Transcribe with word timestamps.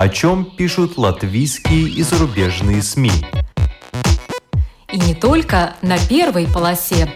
О 0.00 0.08
чем 0.08 0.46
пишут 0.56 0.96
латвийские 0.96 1.90
и 1.90 2.02
зарубежные 2.02 2.80
СМИ. 2.80 3.10
И 4.90 4.98
не 4.98 5.14
только 5.14 5.74
на 5.82 5.98
первой 6.08 6.46
полосе. 6.46 7.12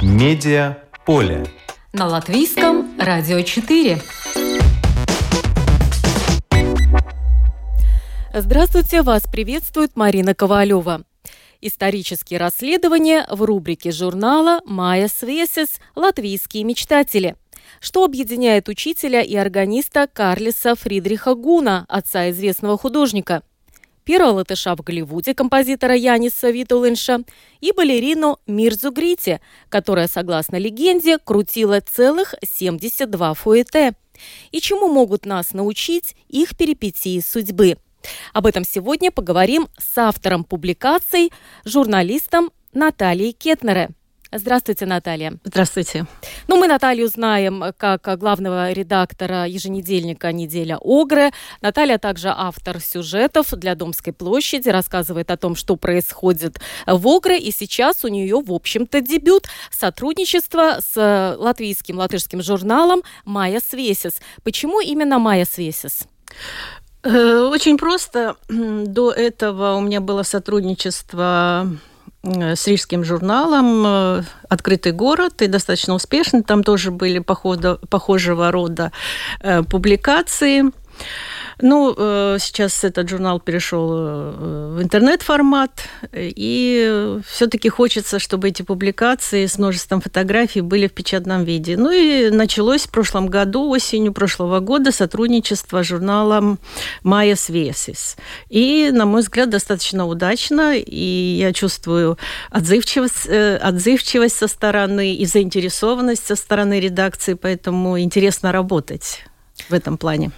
Медиа 0.00 0.78
поле. 1.04 1.44
На 1.92 2.06
латвийском 2.06 2.96
радио 3.00 3.42
4. 3.42 4.00
Здравствуйте, 8.32 9.02
вас 9.02 9.24
приветствует 9.24 9.96
Марина 9.96 10.36
Ковалева. 10.36 11.02
Исторические 11.60 12.38
расследования 12.38 13.26
в 13.28 13.42
рубрике 13.42 13.90
журнала 13.90 14.60
«Майя 14.64 15.08
Свесис. 15.08 15.80
Латвийские 15.96 16.62
мечтатели». 16.62 17.34
Что 17.80 18.04
объединяет 18.04 18.68
учителя 18.68 19.22
и 19.22 19.34
органиста 19.36 20.08
Карлиса 20.12 20.74
Фридриха 20.74 21.34
Гуна, 21.34 21.84
отца 21.88 22.30
известного 22.30 22.78
художника? 22.78 23.42
Первого 24.04 24.34
латыша 24.34 24.76
в 24.76 24.82
Голливуде 24.82 25.34
композитора 25.34 25.94
Яниса 25.94 26.50
Витулинша 26.50 27.24
и 27.60 27.72
балерину 27.72 28.38
Мирзу 28.46 28.92
Грити, 28.92 29.40
которая, 29.68 30.06
согласно 30.06 30.56
легенде, 30.56 31.18
крутила 31.18 31.80
целых 31.80 32.34
72 32.44 33.34
фуэте. 33.34 33.94
И 34.52 34.60
чему 34.60 34.88
могут 34.88 35.26
нас 35.26 35.52
научить 35.52 36.14
их 36.28 36.56
перипетии 36.56 37.20
судьбы– 37.20 37.78
об 38.32 38.46
этом 38.46 38.64
сегодня 38.64 39.10
поговорим 39.10 39.68
с 39.78 39.96
автором 39.98 40.44
публикаций, 40.44 41.32
журналистом 41.64 42.50
Натальей 42.72 43.32
Кетнере. 43.32 43.90
Здравствуйте, 44.32 44.86
Наталья. 44.86 45.38
Здравствуйте. 45.44 46.06
Ну, 46.48 46.56
мы 46.56 46.66
Наталью 46.66 47.08
знаем 47.08 47.62
как 47.76 48.18
главного 48.18 48.72
редактора 48.72 49.46
еженедельника 49.46 50.32
«Неделя 50.32 50.78
Огры». 50.82 51.30
Наталья 51.60 51.98
также 51.98 52.32
автор 52.36 52.80
сюжетов 52.80 53.50
для 53.52 53.76
Домской 53.76 54.12
площади, 54.12 54.68
рассказывает 54.68 55.30
о 55.30 55.36
том, 55.36 55.54
что 55.54 55.76
происходит 55.76 56.58
в 56.86 57.06
Огре. 57.06 57.38
И 57.38 57.52
сейчас 57.52 58.04
у 58.04 58.08
нее, 58.08 58.42
в 58.42 58.52
общем-то, 58.52 59.00
дебют 59.00 59.46
сотрудничество 59.70 60.78
с 60.80 61.36
латвийским 61.38 61.98
латышским 61.98 62.42
журналом 62.42 63.02
«Майя 63.24 63.60
Свесис». 63.60 64.20
Почему 64.42 64.80
именно 64.80 65.20
«Майя 65.20 65.44
Свесис»? 65.44 66.06
Э, 67.04 67.48
очень 67.52 67.78
просто. 67.78 68.36
До 68.48 69.12
этого 69.12 69.76
у 69.76 69.80
меня 69.80 70.00
было 70.00 70.24
сотрудничество 70.24 71.70
с 72.26 72.66
рижским 72.66 73.04
журналом 73.04 73.84
э, 73.86 74.22
«Открытый 74.48 74.92
город» 74.92 75.42
и 75.42 75.46
достаточно 75.46 75.94
успешно. 75.94 76.42
Там 76.42 76.64
тоже 76.64 76.90
были 76.90 77.20
похода, 77.20 77.76
похожего 77.88 78.50
рода 78.50 78.92
э, 79.40 79.62
публикации. 79.62 80.64
Ну, 81.58 81.94
э, 81.96 82.36
сейчас 82.38 82.84
этот 82.84 83.08
журнал 83.08 83.40
перешел 83.40 83.90
э, 83.92 84.74
в 84.76 84.82
интернет-формат, 84.82 85.88
и 86.12 87.18
все-таки 87.26 87.70
хочется, 87.70 88.18
чтобы 88.18 88.48
эти 88.48 88.60
публикации 88.60 89.46
с 89.46 89.56
множеством 89.56 90.02
фотографий 90.02 90.60
были 90.60 90.86
в 90.86 90.92
печатном 90.92 91.44
виде. 91.44 91.78
Ну 91.78 91.90
и 91.90 92.28
началось 92.28 92.82
в 92.82 92.90
прошлом 92.90 93.28
году, 93.28 93.70
осенью 93.70 94.12
прошлого 94.12 94.60
года, 94.60 94.92
сотрудничество 94.92 95.82
с 95.82 95.86
журналом 95.86 96.58
«Майя 97.02 97.36
Свесис». 97.36 98.16
И, 98.50 98.90
на 98.92 99.06
мой 99.06 99.22
взгляд, 99.22 99.48
достаточно 99.48 100.06
удачно, 100.06 100.76
и 100.76 101.38
я 101.40 101.54
чувствую 101.54 102.18
отзывчивость, 102.50 103.26
э, 103.28 103.56
отзывчивость 103.56 104.36
со 104.36 104.48
стороны 104.48 105.14
и 105.14 105.24
заинтересованность 105.24 106.26
со 106.26 106.36
стороны 106.36 106.80
редакции, 106.80 107.32
поэтому 107.32 107.98
интересно 107.98 108.52
работать 108.52 109.24
в 109.70 109.72
этом 109.72 109.96
плане. 109.96 110.32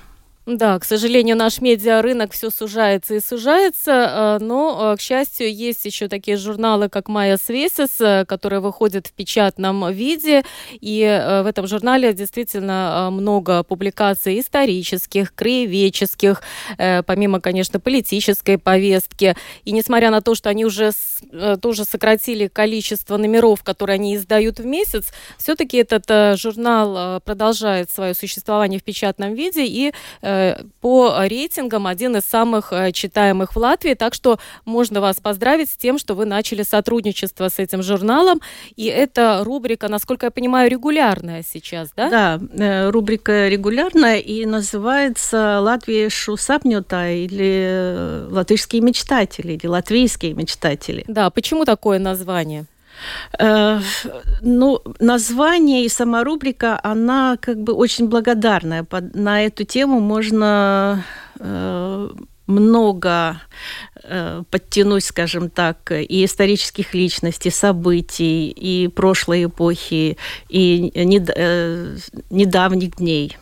Да, 0.50 0.78
к 0.78 0.84
сожалению, 0.84 1.36
наш 1.36 1.60
медиарынок 1.60 2.32
все 2.32 2.48
сужается 2.48 3.14
и 3.14 3.20
сужается, 3.20 4.38
э, 4.41 4.42
но, 4.42 4.94
э, 4.94 4.97
к 4.97 5.00
счастью, 5.03 5.54
есть 5.54 5.84
еще 5.84 6.09
такие 6.09 6.38
журналы, 6.38 6.88
как 6.88 7.10
Майя 7.10 7.36
Свесис, 7.36 8.00
э, 8.00 8.25
которые 8.25 8.60
выходят 8.60 9.08
в 9.08 9.12
печатном 9.12 9.92
виде, 9.92 10.44
и 10.70 11.00
в 11.03 11.47
этом 11.47 11.66
журнале 11.66 12.14
действительно 12.14 13.10
много 13.12 13.62
публикаций 13.62 14.41
исторических, 14.41 15.34
краеведческих, 15.34 16.42
помимо, 17.04 17.41
конечно, 17.41 17.78
политической 17.78 18.56
повестки. 18.56 19.37
И 19.64 19.72
несмотря 19.72 20.10
на 20.10 20.22
то, 20.22 20.34
что 20.34 20.48
они 20.48 20.64
уже 20.64 20.92
тоже 21.60 21.84
сократили 21.84 22.47
количество 22.48 23.19
номеров, 23.19 23.62
которые 23.62 23.94
они 23.97 24.16
издают 24.16 24.60
в 24.60 24.64
месяц, 24.64 25.08
все-таки 25.37 25.76
этот 25.76 26.38
журнал 26.38 27.20
продолжает 27.20 27.91
свое 27.91 28.14
существование 28.14 28.81
в 28.81 28.84
печатном 28.84 29.34
виде 29.34 29.66
и 29.66 29.92
по 30.81 31.15
рейтингам 31.19 31.87
один 31.87 32.16
из 32.16 32.25
самых 32.25 32.72
э, 32.72 32.93
читаемых 32.93 33.54
в 33.54 33.59
Латвии, 33.59 33.94
так 33.94 34.15
что 34.15 34.38
можно 34.65 35.00
вас 35.00 35.16
поздравить 35.16 35.71
с 35.71 35.76
тем, 35.76 35.99
что 35.99 36.15
вы 36.15 36.25
начали 36.25 36.62
сотрудничество 36.62 37.49
с 37.49 37.59
этим 37.59 37.82
журналом, 37.82 38.41
и 38.76 38.87
эта 38.87 39.43
рубрика, 39.44 39.88
насколько 39.88 40.26
я 40.26 40.31
понимаю, 40.31 40.71
регулярная 40.71 41.43
сейчас, 41.43 41.91
да? 41.97 42.09
Да, 42.09 42.41
э, 42.53 42.91
рубрика 42.91 43.49
регулярная 43.49 44.19
и 44.19 44.47
называется 44.47 45.60
«Латвия 45.60 46.09
шусапнюта» 46.09 47.10
или 47.10 47.65
э, 47.66 48.28
«Латышские 48.31 48.82
мечтатели» 48.82 49.53
или 49.53 49.66
«Латвийские 49.66 50.34
мечтатели». 50.34 51.05
Да, 51.09 51.31
почему 51.31 51.65
такое 51.65 51.99
название? 51.99 52.66
Э, 53.38 53.81
ну, 54.42 54.81
название 55.00 55.84
и 55.84 55.88
сама 55.88 56.25
рубрика, 56.25 56.78
она 56.82 57.36
как 57.41 57.62
бы 57.62 57.72
очень 57.72 58.09
благодарная. 58.09 58.86
На 59.14 59.44
эту 59.44 59.64
тему 59.64 60.00
можно 60.00 61.04
э, 61.38 62.08
много 62.47 63.41
э, 64.03 64.42
подтянуть, 64.50 65.04
скажем 65.04 65.50
так, 65.50 65.92
и 65.92 66.25
исторических 66.25 66.94
личностей, 66.94 67.50
событий, 67.50 68.50
и 68.50 68.88
прошлой 68.88 69.44
эпохи, 69.44 70.16
и 70.48 70.91
недавних 72.31 72.97
дней. 72.97 73.37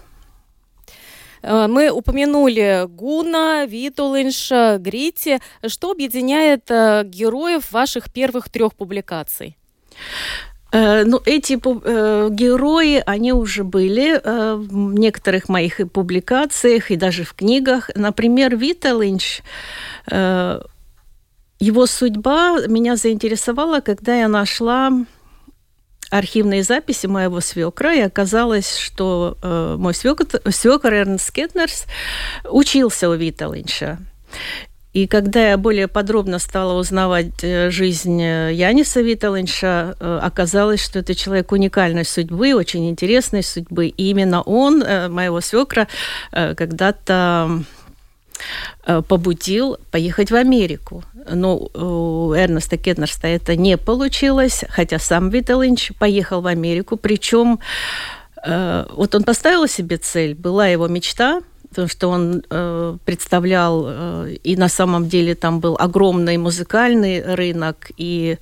Мы 1.46 1.90
упомянули 1.90 2.86
Гуна, 2.88 3.66
Витулинша, 3.66 4.78
Грити. 4.78 5.38
Что 5.66 5.92
объединяет 5.92 6.70
э, 6.70 7.04
героев 7.04 7.70
ваших 7.72 8.12
первых 8.12 8.48
трех 8.48 8.74
публикаций? 8.74 9.56
Э, 10.72 11.04
ну, 11.04 11.20
эти 11.24 11.54
э, 11.54 12.28
герои, 12.30 13.02
они 13.06 13.32
уже 13.32 13.62
были 13.62 14.20
э, 14.22 14.54
в 14.56 14.98
некоторых 14.98 15.48
моих 15.48 15.80
публикациях 15.92 16.90
и 16.90 16.96
даже 16.96 17.24
в 17.24 17.34
книгах. 17.34 17.90
Например, 17.94 18.56
Вита 18.56 18.92
Линч, 18.92 19.42
э, 20.10 20.60
его 21.60 21.86
судьба 21.86 22.66
меня 22.66 22.96
заинтересовала, 22.96 23.80
когда 23.80 24.16
я 24.16 24.28
нашла 24.28 24.90
архивные 26.10 26.62
записи 26.62 27.06
моего 27.06 27.40
свекра, 27.40 27.94
и 27.94 28.00
оказалось, 28.00 28.78
что 28.78 29.36
э, 29.42 29.76
мой 29.78 29.94
свекр, 29.94 30.26
свекр 30.50 30.92
Эрнст 30.92 31.30
Кетнерс 31.32 31.86
учился 32.44 33.08
у 33.08 33.14
Вита 33.14 33.46
Линча. 33.46 33.98
И 34.96 35.06
когда 35.06 35.50
я 35.50 35.58
более 35.58 35.88
подробно 35.88 36.38
стала 36.38 36.72
узнавать 36.72 37.42
э, 37.44 37.68
жизнь 37.68 38.18
э, 38.22 38.54
Яниса 38.54 39.02
Виталинша, 39.02 39.94
э, 40.00 40.20
оказалось, 40.22 40.82
что 40.82 41.00
это 41.00 41.14
человек 41.14 41.52
уникальной 41.52 42.06
судьбы, 42.06 42.54
очень 42.54 42.88
интересной 42.88 43.42
судьбы. 43.42 43.88
И 43.88 44.08
именно 44.08 44.40
он, 44.40 44.78
моего 44.78 45.42
свекра, 45.42 45.86
когда-то 46.30 47.60
побудил 49.08 49.78
поехать 49.90 50.30
в 50.30 50.34
Америку. 50.34 51.04
Но 51.30 51.56
у 51.56 52.32
Эрнеста 52.34 52.76
Кетнерста 52.76 53.28
это 53.28 53.56
не 53.56 53.76
получилось, 53.76 54.64
хотя 54.68 54.98
сам 54.98 55.30
Виталинч 55.30 55.92
поехал 55.98 56.40
в 56.40 56.46
Америку. 56.46 56.96
Причем 56.96 57.58
вот 58.46 59.14
он 59.14 59.24
поставил 59.24 59.66
себе 59.66 59.96
цель, 59.96 60.34
была 60.34 60.68
его 60.68 60.86
мечта– 60.88 61.40
потому 61.68 61.88
что 61.88 62.08
он 62.08 62.42
э, 62.50 62.96
представлял, 63.04 63.84
э, 63.88 64.36
и 64.42 64.56
на 64.56 64.68
самом 64.68 65.08
деле 65.08 65.34
там 65.34 65.60
был 65.60 65.76
огромный 65.78 66.36
музыкальный 66.36 67.34
рынок, 67.34 67.90
и 67.96 68.38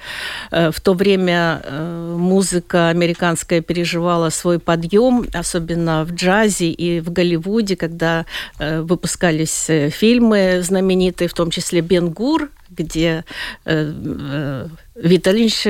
э, 0.50 0.70
в 0.70 0.80
то 0.80 0.94
время 0.94 1.60
э, 1.64 2.16
музыка 2.18 2.88
американская 2.88 3.60
переживала 3.60 4.30
свой 4.30 4.58
подъем, 4.58 5.26
особенно 5.34 6.04
в 6.04 6.12
джазе 6.12 6.70
и 6.70 7.00
в 7.00 7.12
Голливуде, 7.12 7.76
когда 7.76 8.26
э, 8.58 8.80
выпускались 8.80 9.70
э, 9.70 9.90
фильмы 9.90 10.60
знаменитые, 10.62 11.28
в 11.28 11.34
том 11.34 11.50
числе 11.50 11.80
«Бен 11.80 12.10
Гур», 12.10 12.50
где 12.70 13.24
э, 13.64 13.92
э, 13.92 14.68
Виталинч 14.94 15.66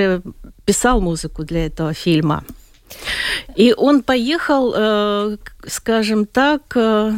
писал 0.64 1.00
музыку 1.00 1.44
для 1.44 1.66
этого 1.66 1.92
фильма. 1.92 2.44
И 3.56 3.74
он 3.76 4.02
поехал, 4.02 4.72
э, 4.76 5.36
скажем 5.66 6.26
так, 6.26 6.62
э, 6.76 7.12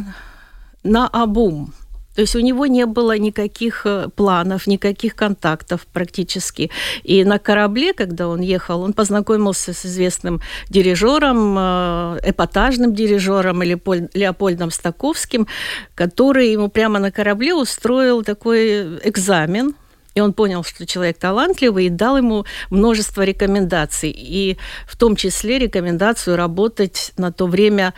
на 0.83 1.07
обум. 1.07 1.73
То 2.17 2.21
есть 2.21 2.35
у 2.35 2.39
него 2.39 2.65
не 2.65 2.87
было 2.87 3.15
никаких 3.15 3.85
э, 3.85 4.09
планов, 4.15 4.65
никаких 4.65 5.15
контактов 5.15 5.85
практически. 5.93 6.71
И 7.03 7.23
на 7.23 7.37
корабле, 7.37 7.93
когда 7.93 8.27
он 8.27 8.41
ехал, 8.41 8.81
он 8.81 8.93
познакомился 8.93 9.71
с 9.71 9.85
известным 9.85 10.41
дирижером, 10.67 11.55
э, 11.59 12.19
эпатажным 12.23 12.95
дирижером 12.95 13.61
Леопольдом 13.61 14.71
Стаковским, 14.71 15.47
который 15.93 16.51
ему 16.53 16.69
прямо 16.69 16.97
на 16.97 17.11
корабле 17.11 17.53
устроил 17.53 18.23
такой 18.23 18.97
экзамен 19.07 19.75
и 20.17 20.19
он 20.19 20.33
понял, 20.33 20.63
что 20.63 20.87
человек 20.87 21.19
талантливый, 21.19 21.85
и 21.85 21.89
дал 21.89 22.17
ему 22.17 22.43
множество 22.71 23.21
рекомендаций. 23.21 24.09
И 24.09 24.57
в 24.87 24.97
том 24.97 25.15
числе 25.15 25.59
рекомендацию 25.59 26.35
работать 26.35 27.13
на 27.17 27.31
то 27.31 27.45
время 27.45 27.93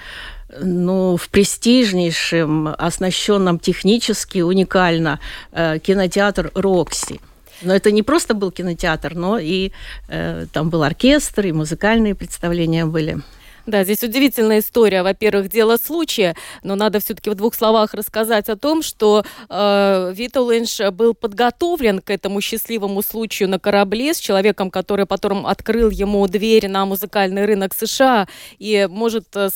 ну, 0.57 1.17
в 1.17 1.29
престижнейшем, 1.29 2.67
оснащенном 2.77 3.59
технически 3.59 4.39
уникально 4.41 5.19
э, 5.51 5.79
кинотеатр 5.79 6.51
«Рокси». 6.55 7.19
Но 7.61 7.75
это 7.75 7.91
не 7.91 8.03
просто 8.03 8.33
был 8.33 8.51
кинотеатр, 8.51 9.15
но 9.15 9.37
и 9.37 9.71
э, 10.07 10.45
там 10.53 10.69
был 10.69 10.83
оркестр, 10.83 11.47
и 11.47 11.51
музыкальные 11.51 12.15
представления 12.15 12.85
были. 12.85 13.21
Да, 13.65 13.83
здесь 13.83 14.03
удивительная 14.03 14.59
история. 14.59 15.03
Во-первых, 15.03 15.49
дело 15.49 15.77
случая, 15.77 16.35
но 16.63 16.75
надо 16.75 16.99
все-таки 16.99 17.29
в 17.29 17.35
двух 17.35 17.55
словах 17.55 17.93
рассказать 17.93 18.49
о 18.49 18.55
том, 18.55 18.81
что 18.81 19.23
э, 19.49 20.13
Виталинш 20.15 20.79
был 20.91 21.13
подготовлен 21.13 22.01
к 22.01 22.09
этому 22.09 22.41
счастливому 22.41 23.01
случаю 23.01 23.49
на 23.49 23.59
корабле 23.59 24.13
с 24.13 24.19
человеком, 24.19 24.71
который 24.71 25.05
потом 25.05 25.45
открыл 25.45 25.89
ему 25.89 26.27
дверь 26.27 26.67
на 26.67 26.85
музыкальный 26.85 27.45
рынок 27.45 27.73
США. 27.75 28.27
И 28.57 28.87
может 28.89 29.27
э, 29.35 29.49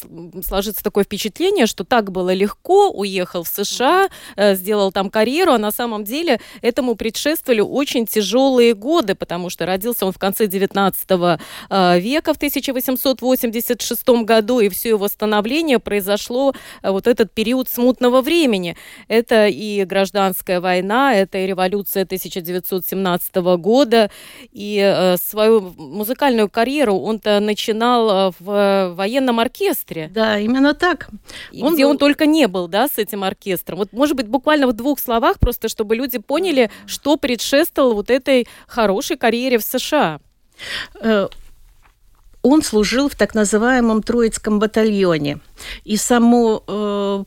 сложиться 0.45 0.83
такое 0.83 1.03
впечатление, 1.03 1.65
что 1.65 1.83
так 1.83 2.11
было 2.11 2.33
легко, 2.33 2.89
уехал 2.89 3.43
в 3.43 3.47
США, 3.47 4.09
э, 4.35 4.55
сделал 4.55 4.91
там 4.91 5.09
карьеру, 5.09 5.53
а 5.53 5.57
на 5.57 5.71
самом 5.71 6.03
деле 6.03 6.39
этому 6.61 6.95
предшествовали 6.95 7.61
очень 7.61 8.05
тяжелые 8.05 8.73
годы, 8.73 9.15
потому 9.15 9.49
что 9.49 9.65
родился 9.65 10.05
он 10.05 10.11
в 10.11 10.19
конце 10.19 10.47
19 10.47 11.05
э, 11.69 11.99
века, 11.99 12.33
в 12.33 12.37
1886 12.37 14.02
1936 14.03 14.25
году, 14.25 14.59
и 14.59 14.69
все 14.69 14.89
его 14.89 15.07
становление 15.07 15.79
произошло 15.79 16.53
э, 16.81 16.91
вот 16.91 17.07
этот 17.07 17.31
период 17.31 17.69
смутного 17.69 18.21
времени. 18.21 18.75
Это 19.07 19.47
и 19.47 19.83
гражданская 19.85 20.59
война, 20.61 21.15
это 21.15 21.37
и 21.39 21.47
революция 21.47 22.03
1917 22.03 23.35
года, 23.57 24.11
и 24.51 24.79
э, 24.79 25.17
свою 25.17 25.73
музыкальную 25.77 26.49
карьеру 26.49 26.95
он-то 26.95 27.39
начинал 27.39 28.29
э, 28.29 28.31
в 28.39 28.93
военном 28.95 29.39
оркестре. 29.39 30.09
Да, 30.13 30.39
именно 30.39 30.73
так. 30.73 31.09
Он 31.59 31.73
где 31.73 31.83
был... 31.83 31.91
он 31.91 31.97
только 31.97 32.25
не 32.25 32.47
был, 32.47 32.67
да, 32.67 32.87
с 32.87 32.97
этим 32.97 33.23
оркестром. 33.23 33.79
Вот, 33.79 33.93
может 33.93 34.15
быть, 34.15 34.27
буквально 34.27 34.67
в 34.67 34.73
двух 34.73 34.99
словах, 34.99 35.39
просто 35.39 35.69
чтобы 35.69 35.95
люди 35.95 36.17
поняли, 36.17 36.69
что 36.85 37.17
предшествовало 37.17 37.93
вот 37.93 38.09
этой 38.09 38.47
хорошей 38.67 39.17
карьере 39.17 39.57
в 39.57 39.63
США 39.63 40.19
он 42.43 42.61
служил 42.61 43.09
в 43.09 43.15
так 43.15 43.33
называемом 43.33 44.03
Троицком 44.03 44.59
батальоне. 44.59 45.39
И 45.85 45.97
само 45.97 46.63
э, 46.67 47.23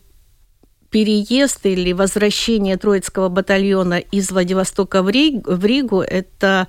переезд 0.90 1.66
или 1.66 1.92
возвращение 1.92 2.76
Троицкого 2.76 3.28
батальона 3.28 3.98
из 3.98 4.30
Владивостока 4.30 5.02
в, 5.02 5.08
Риг, 5.08 5.48
в 5.48 5.64
Ригу– 5.64 6.00
это 6.02 6.68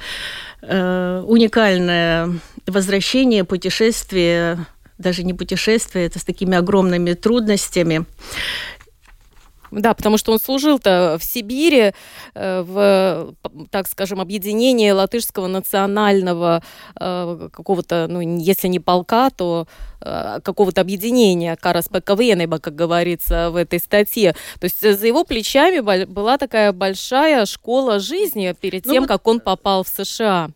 э, 0.62 1.24
уникальное 1.28 2.40
возвращение, 2.66 3.44
путешествие, 3.44 4.66
даже 4.98 5.24
не 5.24 5.34
путешествие, 5.34 6.08
это 6.08 6.20
с 6.20 6.24
такими 6.24 6.58
огромными 6.58 7.14
трудностями. 7.14 8.06
Да, 9.72 9.94
потому 9.94 10.18
что 10.18 10.32
он 10.32 10.40
служил-то 10.40 11.18
в 11.20 11.24
Сибири, 11.24 11.94
э, 12.34 12.62
в, 12.62 13.36
так 13.70 13.88
скажем, 13.88 14.22
объединении 14.22 14.92
латышского 14.92 15.48
национального 15.48 16.64
э, 17.00 17.50
какого-то, 17.52 18.08
ну, 18.10 18.22
если 18.22 18.68
не 18.68 18.80
полка, 18.80 19.30
то 19.30 19.68
э, 20.02 20.40
какого-то 20.44 20.82
объединения 20.82 21.56
Карас 21.56 21.90
Пековенеба, 21.90 22.60
как 22.60 22.76
говорится 22.76 23.50
в 23.50 23.56
этой 23.56 23.80
статье. 23.80 24.34
То 24.60 24.66
есть 24.66 24.82
за 24.82 25.08
его 25.08 25.24
плечами 25.24 25.80
была 26.06 26.38
такая 26.38 26.72
большая 26.72 27.46
школа 27.46 28.00
жизни 28.00 28.56
перед 28.60 28.86
ну, 28.86 28.94
тем, 28.94 29.04
вот 29.04 29.10
как 29.10 29.28
он 29.28 29.40
попал 29.40 29.84
в 29.84 29.90
США. 29.90 30.50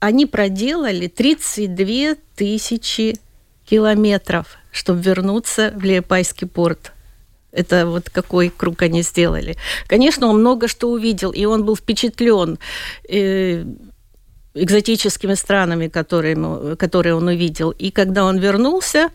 Они 0.00 0.26
проделали 0.26 1.08
32 1.08 2.14
тысячи 2.36 3.16
километров, 3.68 4.58
чтобы 4.70 5.02
вернуться 5.02 5.72
в 5.74 5.82
Лиепайский 5.82 6.46
порт. 6.46 6.92
Это 7.58 7.86
вот 7.86 8.08
какой 8.08 8.50
круг 8.50 8.82
они 8.82 9.02
сделали. 9.02 9.56
Конечно, 9.88 10.28
он 10.28 10.38
много 10.38 10.68
что 10.68 10.90
увидел, 10.90 11.32
и 11.32 11.44
он 11.44 11.64
был 11.64 11.74
впечатлен 11.74 12.58
э, 13.08 13.64
экзотическими 14.54 15.34
странами, 15.34 15.88
которые, 15.88 16.76
которые 16.76 17.16
он 17.16 17.26
увидел. 17.26 17.70
И 17.70 17.90
когда 17.90 18.24
он 18.24 18.38
вернулся, 18.38 19.08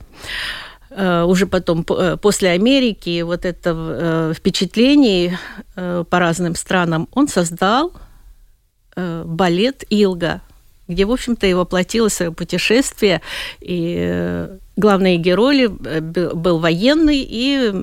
э, 0.89 1.23
уже 1.23 1.47
потом 1.47 1.85
э, 1.89 2.17
после 2.17 2.49
Америки, 2.49 3.21
вот 3.21 3.45
это 3.45 4.33
впечатление 4.35 5.39
по 5.75 6.19
разным 6.19 6.55
странам, 6.55 7.07
он 7.13 7.27
создал 7.27 7.93
балет 8.95 9.85
«Илга», 9.89 10.41
где, 10.87 11.05
в 11.05 11.11
общем-то, 11.11 11.47
и 11.47 11.53
воплотилось 11.53 12.13
свое 12.13 12.31
путешествие. 12.31 13.21
И 13.61 14.47
главный 14.75 15.17
герой 15.17 15.67
был 15.69 16.59
военный 16.59 17.25
и 17.27 17.73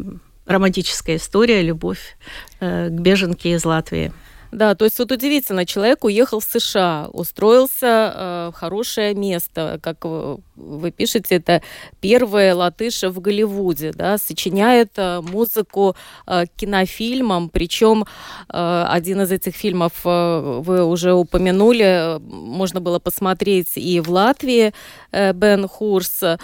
романтическая 0.50 1.16
история, 1.16 1.62
любовь 1.62 2.16
э, 2.60 2.88
к 2.88 2.92
беженке 2.92 3.52
из 3.52 3.64
Латвии. 3.64 4.12
Да, 4.52 4.74
то 4.74 4.84
есть 4.84 4.98
вот 4.98 5.12
удивительно, 5.12 5.64
человек 5.64 6.04
уехал 6.04 6.40
в 6.40 6.44
США, 6.44 7.08
устроился 7.12 8.12
э, 8.14 8.50
в 8.52 8.56
хорошее 8.58 9.14
место, 9.14 9.78
как 9.80 10.04
вы 10.04 10.90
пишете, 10.90 11.36
это 11.36 11.62
первый 12.00 12.52
латыш 12.52 13.02
в 13.04 13.20
Голливуде, 13.20 13.92
да, 13.92 14.18
сочиняет 14.18 14.90
э, 14.96 15.20
музыку 15.20 15.94
э, 16.26 16.46
кинофильмам, 16.56 17.48
причем 17.48 18.04
э, 18.48 18.84
один 18.88 19.20
из 19.20 19.30
этих 19.30 19.54
фильмов 19.54 19.92
э, 20.04 20.60
вы 20.64 20.84
уже 20.84 21.12
упомянули, 21.12 22.18
можно 22.20 22.80
было 22.80 22.98
посмотреть 22.98 23.76
и 23.76 24.00
в 24.00 24.10
Латвии 24.10 24.72
э, 25.12 25.32
Бен 25.32 25.68
Хурс, 25.68 26.24
э, 26.24 26.38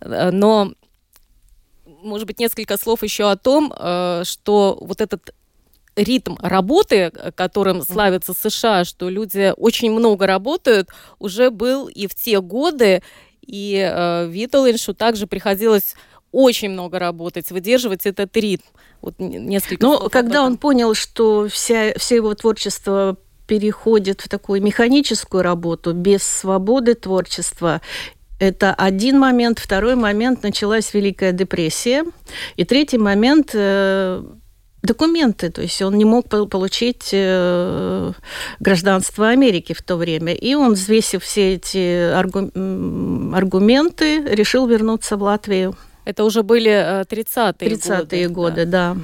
но 0.00 0.72
может 2.02 2.26
быть, 2.26 2.38
несколько 2.38 2.76
слов 2.76 3.02
еще 3.02 3.30
о 3.30 3.36
том, 3.36 3.72
э, 3.76 4.22
что 4.24 4.78
вот 4.80 5.00
этот 5.00 5.34
ритм 5.96 6.36
работы, 6.40 7.12
которым 7.34 7.82
славятся 7.82 8.32
США, 8.34 8.84
что 8.84 9.08
люди 9.08 9.52
очень 9.56 9.90
много 9.90 10.26
работают, 10.26 10.88
уже 11.18 11.50
был 11.50 11.86
и 11.86 12.06
в 12.06 12.14
те 12.14 12.40
годы, 12.40 13.02
и 13.42 13.76
э, 13.76 14.28
Виталиншу 14.28 14.94
также 14.94 15.26
приходилось 15.26 15.94
очень 16.30 16.70
много 16.70 16.98
работать, 16.98 17.50
выдерживать 17.50 18.06
этот 18.06 18.34
ритм. 18.36 18.66
Вот 19.02 19.14
несколько 19.18 19.84
Но 19.84 20.08
когда 20.08 20.42
он 20.42 20.56
понял, 20.56 20.94
что 20.94 21.48
вся, 21.48 21.92
все 21.96 22.16
его 22.16 22.34
творчество 22.34 23.16
переходит 23.46 24.22
в 24.22 24.28
такую 24.28 24.62
механическую 24.62 25.42
работу, 25.42 25.92
без 25.92 26.22
свободы 26.22 26.94
творчества, 26.94 27.82
это 28.42 28.74
один 28.74 29.20
момент. 29.20 29.60
Второй 29.60 29.94
момент– 29.94 30.42
началась 30.44 30.92
Великая 30.94 31.30
депрессия. 31.32 32.04
И 32.56 32.64
третий 32.64 32.98
момент 32.98 33.50
э, 33.54 34.20
документы, 34.82 35.50
то 35.50 35.62
есть 35.62 35.80
он 35.80 35.96
не 35.96 36.04
мог 36.04 36.28
получить 36.28 37.10
э, 37.12 38.12
гражданство 38.58 39.28
Америки 39.28 39.74
в 39.74 39.82
то 39.82 39.96
время. 39.96 40.34
И 40.34 40.54
он, 40.54 40.72
взвесив 40.72 41.22
все 41.22 41.54
эти 41.54 42.10
аргументы, 43.32 44.24
решил 44.24 44.66
вернуться 44.66 45.16
в 45.16 45.22
Латвию. 45.22 45.76
Это 46.04 46.24
уже 46.24 46.42
были 46.42 47.04
30-е, 47.04 47.50
э, 47.50 47.52
30 47.52 47.88
годы. 47.92 48.28
годы, 48.28 48.66
да. 48.66 48.94
да. 48.94 49.00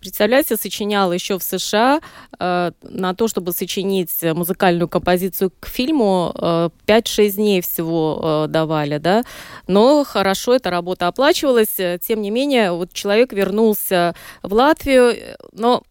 Представляете, 0.00 0.56
сочинял 0.56 1.12
еще 1.12 1.38
в 1.38 1.42
США 1.42 2.00
э, 2.38 2.72
на 2.82 3.14
то, 3.14 3.28
чтобы 3.28 3.52
сочинить 3.52 4.10
музыкальную 4.22 4.88
композицию 4.88 5.52
к 5.60 5.66
фильму, 5.66 6.32
э, 6.34 6.70
5-6 6.86 7.30
дней 7.32 7.60
всего 7.60 8.44
э, 8.46 8.48
давали, 8.48 8.96
да. 8.96 9.24
Но 9.66 10.04
хорошо 10.04 10.54
эта 10.54 10.70
работа 10.70 11.06
оплачивалась. 11.06 11.76
Тем 12.00 12.22
не 12.22 12.30
менее, 12.30 12.72
вот 12.72 12.92
человек 12.94 13.34
вернулся 13.34 14.14
в 14.42 14.54
Латвию, 14.54 15.14
но 15.52 15.82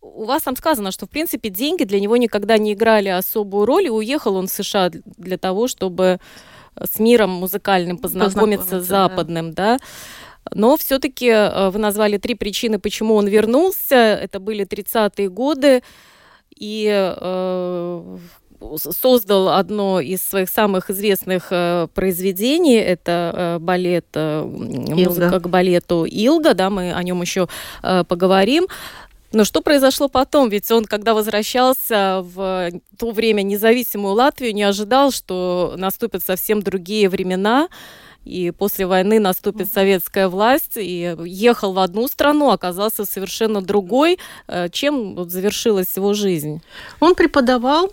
у 0.00 0.24
вас 0.24 0.42
там 0.42 0.56
сказано, 0.56 0.90
что, 0.90 1.06
в 1.06 1.10
принципе, 1.10 1.50
деньги 1.50 1.84
для 1.84 2.00
него 2.00 2.16
никогда 2.16 2.56
не 2.56 2.72
играли 2.72 3.08
особую 3.08 3.66
роль, 3.66 3.86
и 3.86 3.90
уехал 3.90 4.36
он 4.36 4.46
в 4.46 4.50
США 4.50 4.90
для 4.90 5.36
того, 5.36 5.68
чтобы 5.68 6.18
с 6.76 6.98
миром 6.98 7.30
музыкальным 7.30 7.98
познакомиться, 7.98 8.38
познакомиться 8.38 8.80
западным, 8.80 9.52
да. 9.52 9.78
да? 9.78 9.84
Но 10.52 10.76
все-таки 10.76 11.28
э, 11.28 11.70
вы 11.70 11.78
назвали 11.78 12.18
три 12.18 12.34
причины, 12.34 12.78
почему 12.78 13.14
он 13.14 13.26
вернулся. 13.26 13.96
Это 13.96 14.40
были 14.40 14.66
30-е 14.66 15.28
годы. 15.28 15.82
И 16.56 16.88
э, 16.90 18.18
создал 18.76 19.48
одно 19.50 20.00
из 20.00 20.22
своих 20.22 20.48
самых 20.48 20.90
известных 20.90 21.48
э, 21.50 21.88
произведений. 21.94 22.76
Это 22.76 23.32
э, 23.34 23.58
балет, 23.58 24.06
э, 24.14 24.42
музыка 24.42 25.40
к 25.40 25.48
балету 25.48 26.04
Илга. 26.04 26.54
Да, 26.54 26.70
мы 26.70 26.92
о 26.92 27.02
нем 27.02 27.20
еще 27.22 27.48
э, 27.82 28.04
поговорим. 28.04 28.66
Но 29.32 29.44
что 29.44 29.62
произошло 29.62 30.08
потом? 30.08 30.48
Ведь 30.48 30.68
он, 30.72 30.84
когда 30.84 31.14
возвращался 31.14 32.20
в 32.22 32.70
то 32.98 33.10
время 33.12 33.42
независимую 33.42 34.14
Латвию, 34.14 34.52
не 34.52 34.64
ожидал, 34.64 35.12
что 35.12 35.74
наступят 35.76 36.24
совсем 36.24 36.62
другие 36.62 37.08
времена, 37.08 37.68
и 38.24 38.50
после 38.50 38.86
войны 38.86 39.18
наступит 39.18 39.72
советская 39.72 40.28
власть, 40.28 40.76
и 40.76 41.16
ехал 41.24 41.72
в 41.72 41.78
одну 41.78 42.06
страну, 42.08 42.50
оказался 42.50 43.04
совершенно 43.04 43.62
другой. 43.62 44.18
Э, 44.46 44.68
чем 44.70 45.28
завершилась 45.28 45.96
его 45.96 46.14
жизнь? 46.14 46.62
Он 47.00 47.14
преподавал 47.14 47.90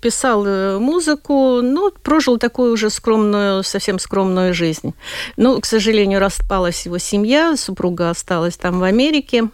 писал 0.00 0.46
э, 0.46 0.78
музыку, 0.78 1.60
но 1.60 1.90
прожил 1.90 2.38
такую 2.38 2.72
уже 2.72 2.88
скромную, 2.88 3.62
совсем 3.62 3.98
скромную 3.98 4.54
жизнь. 4.54 4.94
Но, 5.36 5.60
к 5.60 5.66
сожалению, 5.66 6.20
распалась 6.20 6.86
его 6.86 6.96
семья, 6.96 7.54
супруга 7.58 8.08
осталась 8.08 8.56
там 8.56 8.80
в 8.80 8.82
Америке. 8.82 9.50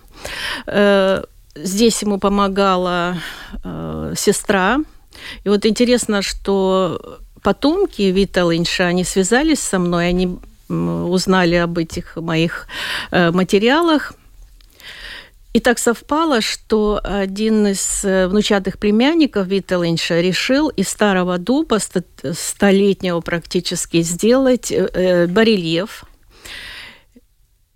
Э, 0.67 1.25
здесь 1.57 2.01
ему 2.03 2.19
помогала 2.19 3.17
сестра. 4.15 4.79
И 5.43 5.49
вот 5.49 5.67
интересно, 5.67 6.23
что 6.23 7.19
потомки 7.43 8.03
Вита 8.03 8.43
Линша, 8.51 8.87
они 8.87 9.05
связались 9.05 9.61
со 9.61 9.79
мной, 9.79 10.09
они 10.09 10.39
узнали 10.69 11.55
об 11.57 11.79
этих 11.79 12.17
моих 12.17 12.67
э, 13.11 13.31
материалах. 13.31 14.13
И 15.55 15.61
так 15.61 15.79
совпало, 15.79 16.41
что 16.43 17.01
один 17.03 17.69
из 17.69 18.05
э, 18.05 18.29
внучатых 18.29 18.79
племянников 18.79 19.47
Вита 19.47 19.77
Линша 19.77 20.21
решил 20.21 20.69
из 20.69 20.89
старого 20.89 21.39
дуба, 21.39 21.79
столетнего 22.35 23.21
практически, 23.21 24.03
сделать 24.03 24.71
э, 24.71 25.27
барельеф. 25.27 26.05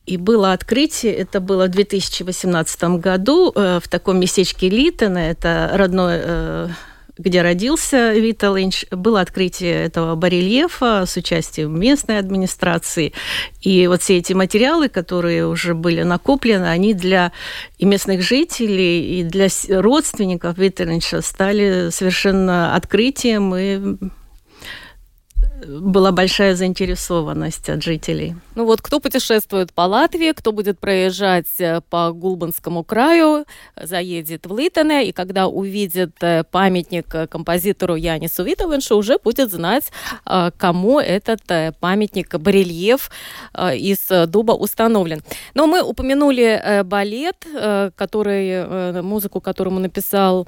И 0.04 0.16
было 0.16 0.52
открытие, 0.52 1.14
это 1.14 1.40
было 1.40 1.66
в 1.66 1.70
2018 1.70 2.82
году 2.98 3.52
в 3.54 3.82
таком 3.88 4.18
местечке 4.18 4.68
Литена, 4.68 5.30
это 5.30 5.70
родной 5.74 6.72
где 7.18 7.42
родился 7.42 8.12
Вита 8.12 8.54
Линч, 8.56 8.86
было 8.90 9.20
открытие 9.20 9.84
этого 9.84 10.14
барельефа 10.14 11.04
с 11.06 11.16
участием 11.16 11.78
местной 11.78 12.18
администрации. 12.18 13.12
И 13.60 13.86
вот 13.86 14.02
все 14.02 14.18
эти 14.18 14.32
материалы, 14.32 14.88
которые 14.88 15.46
уже 15.46 15.74
были 15.74 16.02
накоплены, 16.02 16.66
они 16.66 16.94
для 16.94 17.32
и 17.78 17.84
местных 17.84 18.22
жителей, 18.22 19.20
и 19.20 19.24
для 19.24 19.48
родственников 19.68 20.58
Вита 20.58 20.84
Линча 20.84 21.20
стали 21.20 21.90
совершенно 21.90 22.74
открытием 22.74 23.54
и 23.54 23.96
была 25.66 26.12
большая 26.12 26.54
заинтересованность 26.54 27.68
от 27.68 27.82
жителей. 27.82 28.34
Ну 28.54 28.64
вот 28.64 28.80
кто 28.80 29.00
путешествует 29.00 29.72
по 29.72 29.82
Латвии, 29.82 30.32
кто 30.32 30.52
будет 30.52 30.78
проезжать 30.78 31.46
э, 31.58 31.80
по 31.88 32.12
Гулбанскому 32.12 32.84
краю, 32.84 33.44
заедет 33.80 34.46
в 34.46 34.58
Литоне, 34.58 35.08
и 35.08 35.12
когда 35.12 35.46
увидит 35.46 36.16
э, 36.20 36.44
памятник 36.44 37.14
э, 37.14 37.26
композитору 37.26 37.94
Янису 37.94 38.44
Витовеншу, 38.44 38.96
уже 38.96 39.18
будет 39.22 39.50
знать, 39.50 39.90
кому 40.24 41.00
этот 41.00 41.42
памятник, 41.80 42.34
барельеф 42.38 43.10
из 43.58 44.08
дуба 44.28 44.52
установлен. 44.52 45.22
Но 45.54 45.66
мы 45.66 45.82
упомянули 45.82 46.82
балет, 46.84 47.46
который, 47.96 49.02
музыку 49.02 49.40
которому 49.40 49.80
написал 49.80 50.46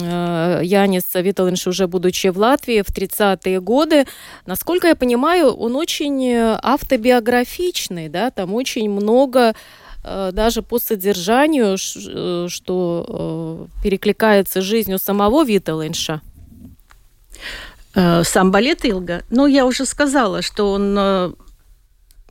Янис 0.00 1.04
Виталинш, 1.14 1.66
уже 1.66 1.86
будучи 1.86 2.28
в 2.28 2.38
Латвии 2.38 2.82
в 2.82 2.88
30-е 2.88 3.60
годы. 3.60 4.06
Насколько 4.46 4.88
я 4.88 4.96
понимаю, 4.96 5.52
он 5.52 5.76
очень 5.76 6.24
э, 6.26 6.58
автобиографичный, 6.62 8.08
да, 8.08 8.30
там 8.30 8.54
очень 8.54 8.90
много 8.90 9.54
э, 10.04 10.30
даже 10.32 10.62
по 10.62 10.78
содержанию, 10.78 11.78
что 11.78 13.68
перекликается 13.82 14.60
жизнью 14.60 14.98
самого 14.98 15.44
Виталинша. 15.44 16.20
Сам 17.94 18.50
балет 18.50 18.84
Илга, 18.84 19.22
ну, 19.30 19.46
я 19.46 19.64
уже 19.64 19.86
сказала, 19.86 20.42
что 20.42 20.72
он 20.72 21.36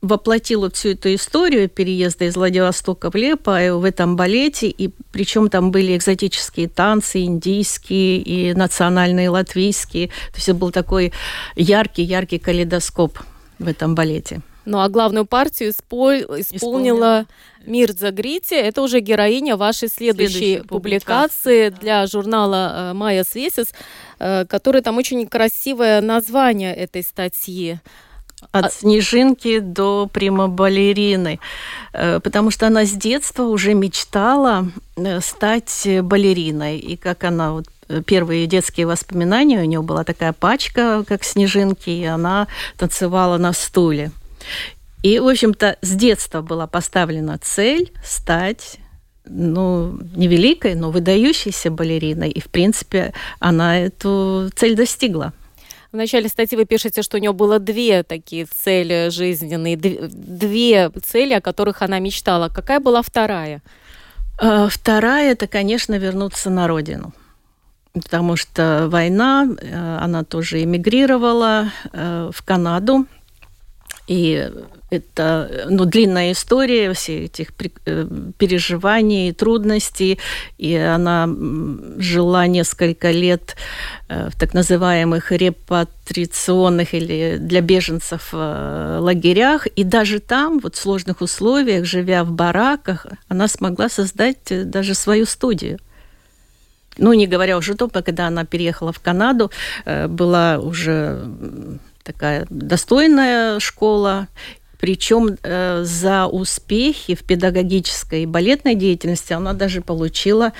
воплотил 0.03 0.62
вот 0.62 0.75
всю 0.75 0.89
эту 0.89 1.15
историю 1.15 1.69
переезда 1.69 2.25
из 2.25 2.36
Владивостока 2.36 3.10
в 3.10 3.15
Лепа 3.15 3.60
в 3.72 3.86
этом 3.86 4.15
балете, 4.17 4.67
и 4.67 4.89
причем 5.12 5.50
там 5.50 5.72
были 5.72 5.95
экзотические 5.95 6.67
танцы, 6.67 7.24
индийские 7.24 8.17
и 8.17 8.53
национальные 8.53 9.29
латвийские. 9.29 10.10
То 10.10 10.36
есть 10.36 10.50
это 10.50 10.57
был 10.57 10.72
такой 10.72 11.13
яркий-яркий 11.55 12.38
калейдоскоп 12.38 13.17
в 13.60 13.67
этом 13.67 13.95
балете. 13.95 14.41
Ну 14.65 14.79
а 14.79 14.89
главную 14.89 15.25
партию 15.25 15.69
исполнила, 15.69 16.39
исполнила 16.39 17.25
Мирза 17.65 18.12
Грити. 18.12 18.55
Это 18.55 18.81
уже 18.81 19.00
героиня 19.00 19.55
вашей 19.55 19.88
следующей, 19.88 20.33
следующей 20.33 20.67
публикации 20.67 21.69
да. 21.69 21.77
для 21.77 22.07
журнала 22.07 22.91
э, 22.91 22.93
«Майя 22.93 23.24
Свесис», 23.24 23.74
э, 24.19 24.45
который 24.45 24.81
там 24.81 24.98
очень 24.98 25.25
красивое 25.27 26.01
название 26.01 26.75
этой 26.75 27.03
статьи. 27.03 27.79
От 28.51 28.65
а 28.65 28.69
снежинки 28.69 29.59
до 29.59 30.07
прима-балерины, 30.12 31.39
э, 31.93 32.19
потому 32.19 32.51
что 32.51 32.67
она 32.67 32.85
с 32.85 32.91
детства 32.91 33.43
уже 33.43 33.73
мечтала 33.73 34.67
э, 34.95 35.21
стать 35.21 35.88
балериной. 36.01 36.77
И 36.77 36.97
как 36.97 37.23
она 37.23 37.53
вот 37.53 37.65
э, 37.88 38.01
первые 38.05 38.47
детские 38.47 38.88
воспоминания, 38.88 39.62
у 39.62 39.65
нее 39.65 39.81
была 39.81 40.03
такая 40.03 40.33
пачка, 40.33 41.03
как 41.07 41.23
снежинки, 41.23 41.89
и 41.89 42.05
она 42.05 42.47
танцевала 42.77 43.38
на 43.38 43.53
стуле. 43.53 44.12
И, 45.03 45.19
в 45.19 45.27
общем-то, 45.27 45.77
с 45.81 45.89
детства 45.91 46.41
была 46.41 46.65
поставлена 46.65 47.38
цель 47.38 47.91
стать 48.03 48.79
ну, 49.25 49.97
невеликой, 50.15 50.75
но 50.75 50.91
выдающейся 50.91 51.71
балериной. 51.71 52.29
И, 52.29 52.39
в 52.39 52.50
принципе, 52.50 53.13
она 53.39 53.79
эту 53.79 54.50
цель 54.55 54.75
достигла. 54.75 55.33
В 55.93 55.95
начале 55.95 56.27
статьи 56.27 56.57
вы 56.57 56.65
пишете, 56.65 57.03
что 57.03 57.17
у 57.17 57.19
нее 57.19 57.33
было 57.33 57.59
две 57.59 58.01
такие 58.01 58.45
цели 58.45 59.09
жизненные, 59.12 59.77
две 59.77 60.89
цели, 60.89 61.33
о 61.33 61.39
которых 61.39 61.83
она 61.83 62.00
мечтала. 62.00 62.50
Какая 62.50 62.79
была 62.79 63.03
вторая? 63.03 63.62
А, 64.39 64.67
вторая– 64.69 65.31
это, 65.33 65.45
конечно, 65.45 65.93
вернуться 66.00 66.50
на 66.50 66.67
родину. 66.67 67.13
Потому 67.93 68.38
что 68.38 68.88
война, 68.89 69.47
э, 69.47 69.97
она 70.01 70.23
тоже 70.23 70.63
эмигрировала 70.63 71.69
э, 71.91 72.31
в 72.33 72.41
Канаду. 72.43 73.05
И 74.07 74.51
это 74.89 75.65
ну, 75.69 75.86
длинная 75.86 76.33
история 76.33 76.93
всех 76.93 77.24
этих 77.24 77.50
э, 77.86 78.07
переживаний, 78.38 79.33
трудностей. 79.33 80.19
И 80.57 80.75
она 80.75 81.27
жила 81.98 82.48
несколько 82.48 83.12
лет 83.12 83.55
э, 84.10 84.29
в 84.29 84.38
так 84.38 84.53
называемых 84.53 85.31
репатриационных 85.31 86.93
или 86.93 87.38
для 87.39 87.62
беженцев 87.62 88.29
э, 88.33 88.98
лагерях. 89.00 89.67
И 89.67 89.83
даже 89.83 90.19
там, 90.19 90.60
вот 90.60 90.75
в 90.75 90.79
сложных 90.79 91.22
условиях, 91.22 91.86
живя 91.86 92.24
в 92.24 92.31
бараках, 92.31 93.07
она 93.29 93.48
смогла 93.48 93.89
создать 93.89 94.69
даже 94.69 94.93
свою 94.95 95.25
студию. 95.25 95.79
Ну, 96.98 97.13
не 97.13 97.25
говоря 97.25 97.57
уже 97.57 97.74
о 97.74 97.77
том, 97.77 97.89
когда 97.89 98.27
она 98.27 98.45
переехала 98.45 98.91
в 98.91 99.00
Канаду, 99.00 99.50
была 99.83 100.60
уже 100.60 101.27
такая 102.03 102.45
достойная 102.50 103.60
школа, 103.60 104.27
причем 104.79 105.38
э, 105.43 105.83
за 105.83 106.27
успехи 106.27 107.15
в 107.15 107.24
педагогической 107.24 108.24
и 108.24 108.25
балетной 108.25 108.75
деятельности 108.75 109.31
она 109.31 109.53
даже 109.53 109.81
получила 109.81 110.51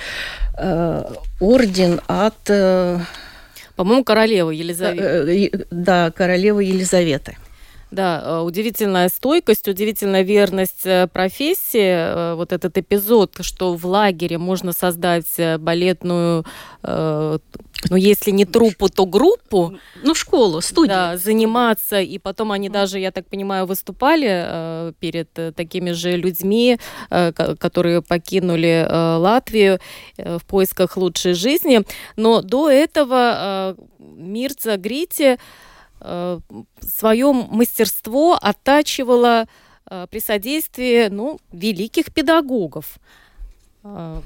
э, 0.56 1.04
орден 1.40 2.00
от... 2.06 2.48
Э, 2.48 3.00
По-моему, 3.76 4.02
королевы 4.02 4.54
Елизаветы. 4.54 5.04
Э, 5.04 5.46
э, 5.46 5.64
да, 5.70 6.10
королевы 6.10 6.64
Елизаветы. 6.64 7.36
Да, 7.94 8.20
э, 8.24 8.40
удивительная 8.40 9.08
стойкость, 9.08 9.68
удивительная 9.68 10.22
верность 10.22 10.84
э, 10.84 11.06
профессии. 11.06 11.78
Э, 11.80 12.34
вот 12.34 12.52
этот 12.52 12.76
эпизод, 12.76 13.36
что 13.40 13.74
в 13.74 13.86
лагере 13.86 14.36
можно 14.36 14.72
создать 14.72 15.40
балетную, 15.58 16.44
ну, 16.82 17.96
если 17.96 18.30
не 18.30 18.44
труппу, 18.44 18.88
то 18.88 19.06
группу. 19.06 19.78
Ну, 20.02 20.14
школу, 20.14 20.60
студию. 20.60 20.88
Да, 20.88 21.16
заниматься. 21.16 22.00
И 22.00 22.18
потом 22.18 22.52
они 22.52 22.68
даже, 22.68 22.98
я 22.98 23.10
так 23.10 23.26
понимаю, 23.26 23.66
выступали 23.66 24.92
перед 25.00 25.32
такими 25.54 25.92
же 25.92 26.16
людьми, 26.16 26.78
которые 27.08 28.02
покинули 28.02 28.86
Латвию 28.90 29.80
в 30.16 30.44
поисках 30.46 30.96
лучшей 30.96 31.34
жизни. 31.34 31.82
Но 32.16 32.42
до 32.42 32.70
этого 32.70 33.76
Мирца 33.98 34.76
Грити 34.76 35.24
Э, 35.34 35.38
свое 36.80 37.32
мастерство 37.32 38.38
оттачивала 38.40 39.46
э, 39.90 40.06
при 40.10 40.18
содействии 40.18 41.08
ну, 41.08 41.38
великих 41.52 42.12
педагогов. 42.12 42.98
Э, 43.82 44.20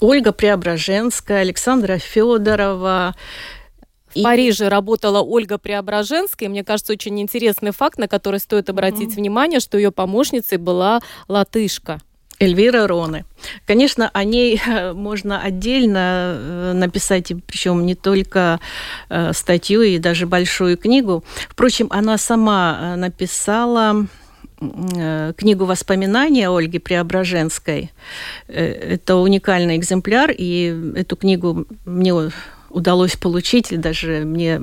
Ольга 0.00 0.32
Преображенская, 0.32 1.40
Александра 1.40 1.98
Федорова, 1.98 3.14
в 3.14 4.16
и... 4.16 4.22
Париже 4.22 4.68
работала 4.68 5.20
Ольга 5.20 5.58
Преображенская. 5.58 6.48
Мне 6.48 6.64
кажется, 6.64 6.92
очень 6.92 7.20
интересный 7.20 7.70
факт, 7.70 7.98
на 7.98 8.08
который 8.08 8.40
стоит 8.40 8.68
обратить 8.68 9.12
mm-hmm. 9.12 9.16
внимание, 9.16 9.60
что 9.60 9.78
ее 9.78 9.92
помощницей 9.92 10.58
была 10.58 11.00
латышка. 11.28 12.00
Эльвира 12.40 12.86
Роны. 12.86 13.26
Конечно, 13.66 14.10
о 14.12 14.24
ней 14.24 14.60
можно 14.94 15.40
отдельно 15.42 16.34
э, 16.34 16.72
написать, 16.74 17.32
причем 17.46 17.84
не 17.84 17.94
только 17.94 18.60
э, 19.10 19.32
статью 19.34 19.82
и 19.82 19.98
даже 19.98 20.26
большую 20.26 20.78
книгу. 20.78 21.22
Впрочем, 21.50 21.88
она 21.90 22.16
сама 22.18 22.78
э, 22.80 22.96
написала 22.96 24.06
книгу 24.58 25.64
воспоминаний 25.64 26.46
Ольги 26.46 26.78
Преображенской. 26.78 27.90
Это 28.46 29.16
уникальный 29.16 29.76
экземпляр, 29.76 30.30
и 30.36 30.92
эту 30.96 31.16
книгу 31.16 31.66
мне 31.86 32.12
удалось 32.68 33.16
получить, 33.16 33.80
даже 33.80 34.24
мне 34.26 34.60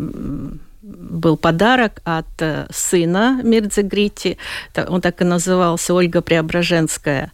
был 0.84 1.36
подарок 1.36 2.01
от 2.03 2.27
сына 2.69 3.41
Мирдзе 3.43 3.81
Грити. 3.81 4.38
Он 4.88 5.01
так 5.01 5.19
и 5.22 5.25
назывался 5.25 5.96
Ольга 5.96 6.22
Преображенская 6.22 7.31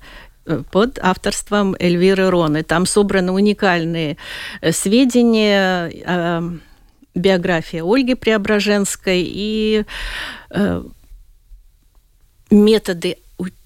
под 0.72 1.00
авторством 1.02 1.76
Эльвиры 1.80 2.30
Роны. 2.30 2.64
Там 2.64 2.86
собраны 2.86 3.32
уникальные 3.32 4.18
э, 4.62 4.72
сведения, 4.72 5.92
э, 5.94 6.42
биография 7.16 7.84
Ольги 7.84 8.16
Преображенской 8.16 9.24
и 9.26 9.86
э, 10.50 10.84
методы 12.52 13.18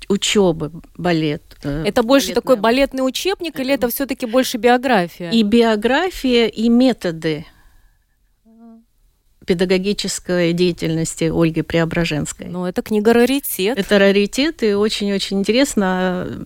учебы 0.09 0.71
балет. 0.95 1.43
Это 1.63 2.01
больше 2.01 2.27
балетная. 2.27 2.35
такой 2.35 2.55
балетный 2.57 3.01
учебник 3.01 3.59
или 3.59 3.73
это 3.73 3.89
все-таки 3.89 4.25
больше 4.25 4.57
биография? 4.57 5.31
И 5.31 5.43
биография, 5.43 6.47
и 6.47 6.69
методы 6.69 7.45
педагогической 9.47 10.53
деятельности 10.53 11.31
Ольги 11.33 11.63
Преображенской. 11.63 12.47
Ну, 12.47 12.65
это 12.65 12.83
книга 12.83 13.13
раритет. 13.13 13.79
Это 13.79 13.97
раритет, 13.97 14.61
и 14.61 14.73
очень-очень 14.73 15.39
интересно. 15.39 16.45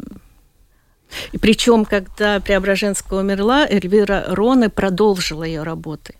И 1.33 1.37
причем, 1.37 1.83
когда 1.83 2.39
Преображенская 2.39 3.19
умерла, 3.19 3.67
Эльвира 3.67 4.25
Роны 4.27 4.69
продолжила 4.69 5.43
ее 5.43 5.63
работы 5.63 6.15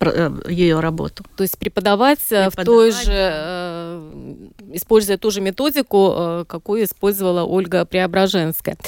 э, 0.00 0.30
ее 0.48 0.80
работу. 0.80 1.24
То 1.36 1.42
есть 1.42 1.58
преподавать, 1.58 2.20
преподавать 2.20 2.54
в 2.54 2.64
той 2.64 2.92
же, 2.92 3.12
э, 3.12 4.34
используя 4.72 5.18
ту 5.18 5.30
же 5.30 5.40
методику, 5.40 6.14
э, 6.16 6.44
какую 6.46 6.84
использовала 6.84 7.42
Ольга 7.42 7.84
Преображенская. 7.84 8.78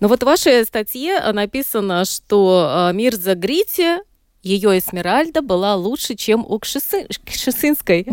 Но 0.00 0.08
вот 0.08 0.22
в 0.22 0.26
вашей 0.26 0.64
статье 0.64 1.20
написано, 1.32 2.04
что 2.04 2.90
Мирза 2.92 3.36
Грити 3.36 3.98
ее 4.42 4.78
Эсмеральда 4.78 5.40
была 5.40 5.76
лучше, 5.76 6.14
чем 6.14 6.44
у 6.46 6.58
Кшисы... 6.58 7.06
Кшисинской. 7.24 8.06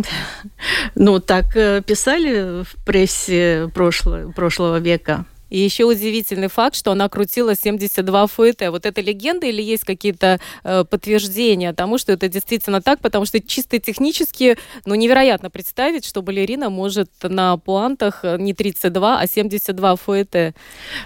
Ну, 0.95 1.19
так 1.19 1.55
э, 1.55 1.81
писали 1.81 2.63
в 2.63 2.75
прессе 2.85 3.69
прошлого, 3.73 4.31
прошлого 4.31 4.79
века. 4.79 5.25
И 5.49 5.59
еще 5.59 5.85
удивительный 5.85 6.47
факт, 6.47 6.75
что 6.75 6.91
она 6.91 7.09
крутила 7.09 7.55
72 7.55 8.27
фуэте. 8.27 8.69
Вот 8.69 8.85
это 8.85 9.01
легенда 9.01 9.47
или 9.47 9.61
есть 9.61 9.83
какие-то 9.83 10.39
э, 10.63 10.83
подтверждения 10.83 11.73
тому, 11.73 11.97
что 11.97 12.11
это 12.11 12.29
действительно 12.29 12.81
так? 12.81 12.99
Потому 12.99 13.25
что 13.25 13.41
чисто 13.41 13.79
технически, 13.79 14.57
ну, 14.85 14.95
невероятно 14.95 15.49
представить, 15.49 16.05
что 16.05 16.21
балерина 16.21 16.69
может 16.69 17.09
на 17.23 17.57
пуантах 17.57 18.23
не 18.23 18.53
32, 18.53 19.19
а 19.19 19.27
72 19.27 19.95
фуэте 19.95 20.53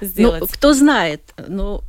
ну, 0.01 0.07
сделать. 0.07 0.41
Ну, 0.41 0.47
кто 0.47 0.73
знает. 0.73 1.21
Ну, 1.47 1.81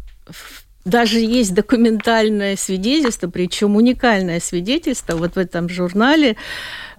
даже 0.85 1.19
есть 1.19 1.55
документальное 1.55 2.57
свидетельство, 2.57 3.29
причем 3.29 3.76
уникальное 3.76 4.41
свидетельство. 4.41 5.17
Вот 5.17 5.35
в 5.35 5.38
этом 5.38 5.69
журнале 5.69 6.37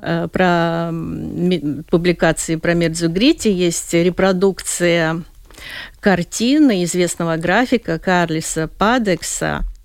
э, 0.01 0.27
про 0.31 0.91
публикации 1.89 2.55
про 2.55 2.73
Мердзугрити 2.73 3.47
есть 3.47 3.93
репродукция 3.93 5.23
картины 5.99 6.83
известного 6.83 7.37
графика 7.37 7.99
Карлиса 7.99 8.67
Падекса– 8.67 9.63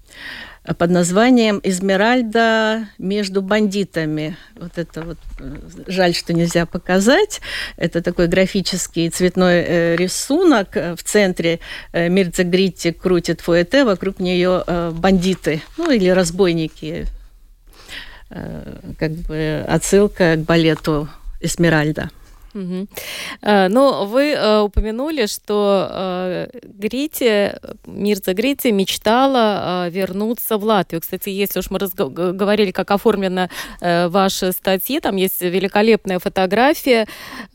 под 0.64 0.90
названием 0.90 1.60
«Эсмеральда 1.62 2.88
между 2.98 3.40
бандитами». 3.42 4.36
Вот 4.56 4.76
это 4.76 5.02
вот 5.02 5.18
э, 5.38 5.56
жаль, 5.86 6.14
что 6.14 6.34
нельзя 6.34 6.66
показать. 6.66 7.40
Это 7.76 8.02
такой 8.02 8.28
графический 8.28 9.08
цветной 9.08 9.64
э, 9.66 9.96
рисунок. 9.96 10.74
В 10.74 11.02
центре 11.02 11.60
э, 11.92 12.08
Мирца 12.08 12.44
Гритти 12.44 12.92
крутит 12.92 13.40
фуэте, 13.40 13.84
вокруг 13.84 14.20
нее 14.20 14.64
бандиты, 14.92 15.62
ну 15.78 15.90
или 15.90 16.08
разбойники. 16.08 17.06
Как 18.28 19.10
бы 19.10 19.64
отсылка 19.66 20.36
к 20.36 20.40
балету 20.40 21.08
«Эсмеральда». 21.40 22.10
Угу. 22.54 22.88
Ну, 23.42 24.06
вы 24.06 24.32
э, 24.32 24.60
упомянули, 24.60 25.26
что 25.26 25.88
э, 25.90 26.48
Грити, 26.64 27.54
Мирза 27.86 28.34
Грити 28.34 28.68
мечтала 28.68 29.88
вернуться 29.88 30.58
в 30.58 30.64
Латвию. 30.64 31.00
Кстати, 31.00 31.28
если 31.28 31.60
уж 31.60 31.70
мы 31.70 31.78
говорили, 31.78 32.70
как 32.70 32.90
оформлена 32.90 33.48
ваша 33.80 34.52
статья, 34.52 35.00
там 35.00 35.16
есть 35.16 35.40
великолепная 35.40 36.18
фотография 36.18 37.06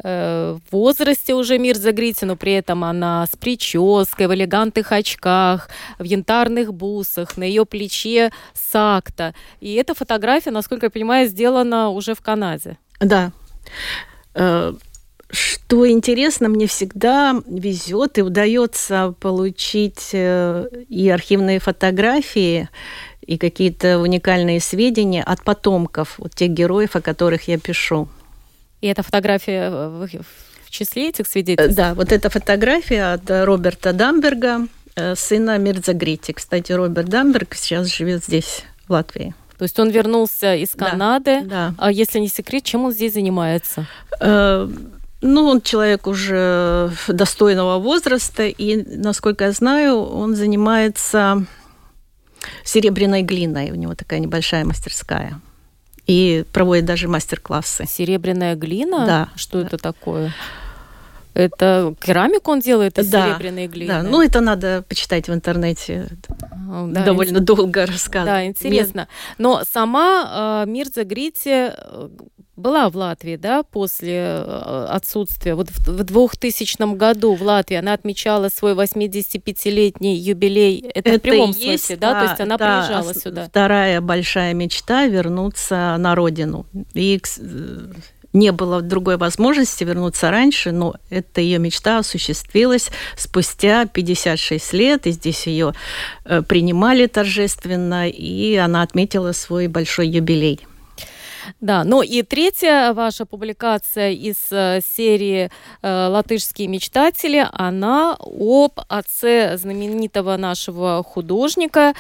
в 0.02 0.62
возрасте 0.72 1.34
уже 1.34 1.58
Мирза 1.58 1.92
Грити, 1.92 2.26
но 2.26 2.36
при 2.36 2.54
этом 2.54 2.84
она 2.84 3.26
с 3.26 3.36
прической, 3.36 4.28
в 4.28 4.34
элегантных 4.34 4.92
очках, 4.92 5.70
в 6.00 6.04
янтарных 6.04 6.74
бусах, 6.74 7.38
на 7.38 7.44
ее 7.44 7.66
плече 7.66 8.32
сакта. 8.54 9.34
И 9.60 9.74
эта 9.74 9.94
фотография, 9.94 10.52
насколько 10.52 10.86
я 10.86 10.90
понимаю, 10.90 11.28
сделана 11.28 11.90
уже 11.90 12.14
в 12.14 12.22
Канаде. 12.22 12.78
Да. 13.00 13.32
Что 14.36 15.90
интересно, 15.90 16.50
мне 16.50 16.68
всегда 16.68 17.42
везет 17.48 18.18
и 18.20 18.22
удается 18.22 19.16
получить 19.20 20.12
э, 20.14 20.68
и 20.88 21.10
архивные 21.10 21.60
фотографии, 21.60 22.70
и 23.26 23.38
какие-то 23.38 23.98
уникальные 24.00 24.60
сведения 24.60 25.24
от 25.24 25.44
потомков, 25.44 26.20
вот 26.20 26.36
тех 26.36 26.52
героев, 26.52 26.96
о 26.96 27.02
которых 27.02 27.48
я 27.48 27.58
пишу. 27.58 28.08
И 28.82 28.88
эта 28.88 29.02
фотография 29.02 29.70
в 29.72 30.70
числе 30.70 31.10
этих 31.10 31.26
свидетельств? 31.26 31.76
Да, 31.76 31.96
вот 31.96 32.12
эта 32.12 32.30
фотография 32.30 33.14
от 33.14 33.24
Роберта 33.28 33.94
Дамберга, 33.94 34.68
э, 34.96 35.16
сына 35.16 35.58
Мирзагрити. 35.58 36.34
Кстати, 36.34 36.72
Роберт 36.72 37.10
Дамберг 37.10 37.56
сейчас 37.56 37.88
живет 37.88 38.24
здесь, 38.24 38.64
в 38.88 38.92
Латвии. 38.92 39.34
То 39.58 39.64
есть 39.64 39.80
он 39.80 39.90
вернулся 39.90 40.56
из 40.56 40.72
Канады. 40.72 41.42
Да, 41.42 41.70
да. 41.70 41.76
А 41.78 41.92
если 41.92 42.20
не 42.20 42.28
секрет, 42.28 42.64
чем 42.64 42.86
он 42.86 42.92
здесь 42.92 43.14
занимается? 43.14 43.88
Э, 44.20 44.70
ну, 45.22 45.46
он 45.48 45.62
человек 45.62 46.08
уже 46.08 46.92
достойного 47.08 47.80
возраста, 47.80 48.44
и, 48.44 48.84
насколько 48.98 49.46
я 49.46 49.52
знаю, 49.52 49.98
он 49.98 50.36
занимается 50.36 51.46
серебряной 52.64 53.24
глиной. 53.24 53.72
У 53.72 53.76
него 53.76 53.96
такая 53.96 54.20
небольшая 54.20 54.66
мастерская. 54.66 55.40
И 56.06 56.46
проводит 56.54 56.86
даже 56.86 57.08
мастер-классы. 57.08 57.86
Серебряная 57.88 58.56
глина? 58.56 59.06
Да. 59.06 59.30
Что 59.36 59.62
да. 59.62 59.68
это 59.68 59.78
такое? 59.78 60.34
Это 61.36 61.94
керамику 62.02 62.52
он 62.52 62.62
делает 62.62 62.98
из 62.98 63.10
да, 63.10 63.28
серебряной 63.28 63.68
глины? 63.68 63.88
Да, 63.88 64.04
ну 64.04 64.22
это 64.22 64.40
надо 64.40 64.84
почитать 64.88 65.28
в 65.28 65.34
интернете. 65.34 66.08
Да, 66.88 67.04
Довольно 67.04 67.40
ин... 67.40 67.46
долго 67.46 67.86
рассказывать. 67.86 68.26
Да, 68.26 68.46
интересно. 68.46 69.10
Но 69.38 69.64
сама 69.70 70.64
э, 70.66 70.70
Мирза 70.70 71.04
Грити 71.04 71.74
э, 71.76 72.10
была 72.56 72.90
в 72.90 72.96
Латвии, 72.96 73.36
да, 73.36 73.64
после 73.64 74.16
э, 74.18 74.88
отсутствия. 74.90 75.56
Вот 75.56 75.70
в 75.70 76.04
2000 76.04 76.96
году 76.96 77.36
в 77.36 77.42
Латвии 77.42 77.76
она 77.76 77.94
отмечала 77.94 78.50
свой 78.50 78.74
85-летний 78.74 80.16
юбилей. 80.16 80.80
Это, 80.94 81.10
Это 81.10 81.20
в 81.20 81.22
прямом 81.22 81.50
есть, 81.50 81.86
смысле, 81.86 81.98
да? 81.98 82.14
да? 82.14 82.20
То 82.20 82.30
есть 82.30 82.42
она 82.42 82.58
да, 82.58 82.80
приезжала 82.80 83.14
сюда. 83.14 83.46
Вторая 83.48 84.00
большая 84.00 84.54
мечта 84.54 85.06
вернуться 85.06 85.96
на 86.00 86.16
родину. 86.16 86.66
И 86.94 87.22
не 88.36 88.52
было 88.52 88.82
другой 88.82 89.18
возможности 89.18 89.84
вернуться 89.84 90.30
раньше, 90.30 90.72
но 90.72 90.96
эта 91.10 91.42
ее 91.42 91.58
мечта 91.58 92.00
осуществилась 92.00 92.92
спустя 93.18 93.86
56 93.86 94.74
лет, 94.74 95.08
и 95.08 95.12
здесь 95.12 95.48
ее 95.48 95.74
э, 96.26 96.42
принимали 96.42 97.08
торжественно, 97.08 98.10
и 98.10 98.56
она 98.56 98.82
отметила 98.82 99.32
свой 99.32 99.68
большой 99.68 100.10
юбилей. 100.10 100.60
Да, 101.62 101.84
ну 101.84 102.02
и 102.02 102.22
третья 102.22 102.94
ваша 102.94 103.26
публикация 103.26 104.12
из 104.12 104.38
э, 104.52 104.80
серии 104.96 105.50
э, 105.82 106.08
«Латышские 106.08 106.68
мечтатели», 106.68 107.48
она 107.52 108.18
об 108.20 108.80
отце 108.88 109.58
знаменитого 109.58 110.38
нашего 110.38 111.04
художника, 111.04 111.94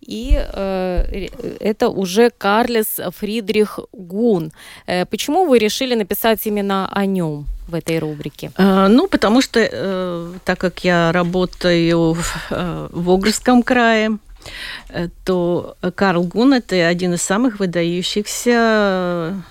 и 0.00 0.32
э, 0.34 1.28
это 1.60 1.88
уже 1.88 2.30
Карлес 2.30 3.00
Фридрих 3.16 3.78
Гун. 3.92 4.52
Почему 5.10 5.46
вы 5.46 5.58
решили 5.58 5.94
написать 5.94 6.46
именно 6.46 6.88
о 6.92 7.06
нем? 7.06 7.46
в 7.68 7.74
этой 7.74 8.00
рубрике? 8.00 8.50
Ну, 8.58 9.06
потому 9.06 9.40
что, 9.40 10.34
так 10.44 10.58
как 10.58 10.84
я 10.84 11.12
работаю 11.12 12.14
в, 12.50 13.10
Огрском 13.10 13.62
крае, 13.62 14.18
то 15.24 15.76
Карл 15.94 16.24
Гун– 16.24 16.52
это 16.54 16.86
один 16.86 17.14
из 17.14 17.22
самых 17.22 17.58
выдающихся 17.58 19.42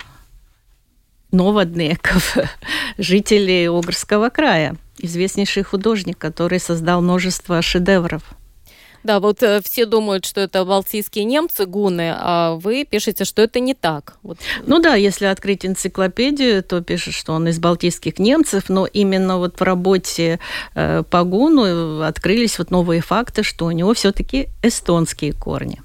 новоднеков, 1.31 2.37
жителей 2.97 3.69
Огрского 3.69 4.29
края, 4.29 4.75
известнейший 4.97 5.63
художник, 5.63 6.17
который 6.17 6.59
создал 6.59 7.01
множество 7.01 7.61
шедевров. 7.61 8.23
Да, 9.03 9.19
вот 9.19 9.41
э, 9.41 9.61
все 9.63 9.85
думают, 9.85 10.25
что 10.25 10.41
это 10.41 10.63
балтийские 10.63 11.25
немцы, 11.25 11.65
гуны, 11.65 12.13
а 12.15 12.55
вы 12.55 12.85
пишете, 12.85 13.25
что 13.25 13.41
это 13.41 13.59
не 13.59 13.73
так. 13.73 14.17
Вот. 14.21 14.37
Ну 14.65 14.79
да, 14.79 14.95
если 14.95 15.25
открыть 15.25 15.65
энциклопедию, 15.65 16.63
то 16.63 16.81
пишет, 16.81 17.13
что 17.13 17.33
он 17.33 17.47
из 17.47 17.59
балтийских 17.59 18.19
немцев, 18.19 18.69
но 18.69 18.85
именно 18.85 19.37
вот 19.37 19.59
в 19.59 19.63
работе 19.63 20.39
э, 20.75 21.03
по 21.09 21.23
гуну 21.23 22.01
открылись 22.01 22.59
вот 22.59 22.69
новые 22.69 23.01
факты, 23.01 23.43
что 23.43 23.65
у 23.65 23.71
него 23.71 23.93
все-таки 23.93 24.49
эстонские 24.61 25.33
корни. 25.33 25.81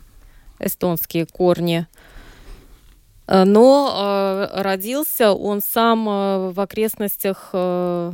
Эстонские 0.59 1.26
корни. 1.26 1.87
Э, 3.26 3.44
но 3.44 4.48
э, 4.52 4.62
родился 4.62 5.33
он 5.33 5.62
сам 5.62 6.09
э, 6.09 6.50
в 6.50 6.61
окрестностях 6.61 7.50
э, 7.52 8.12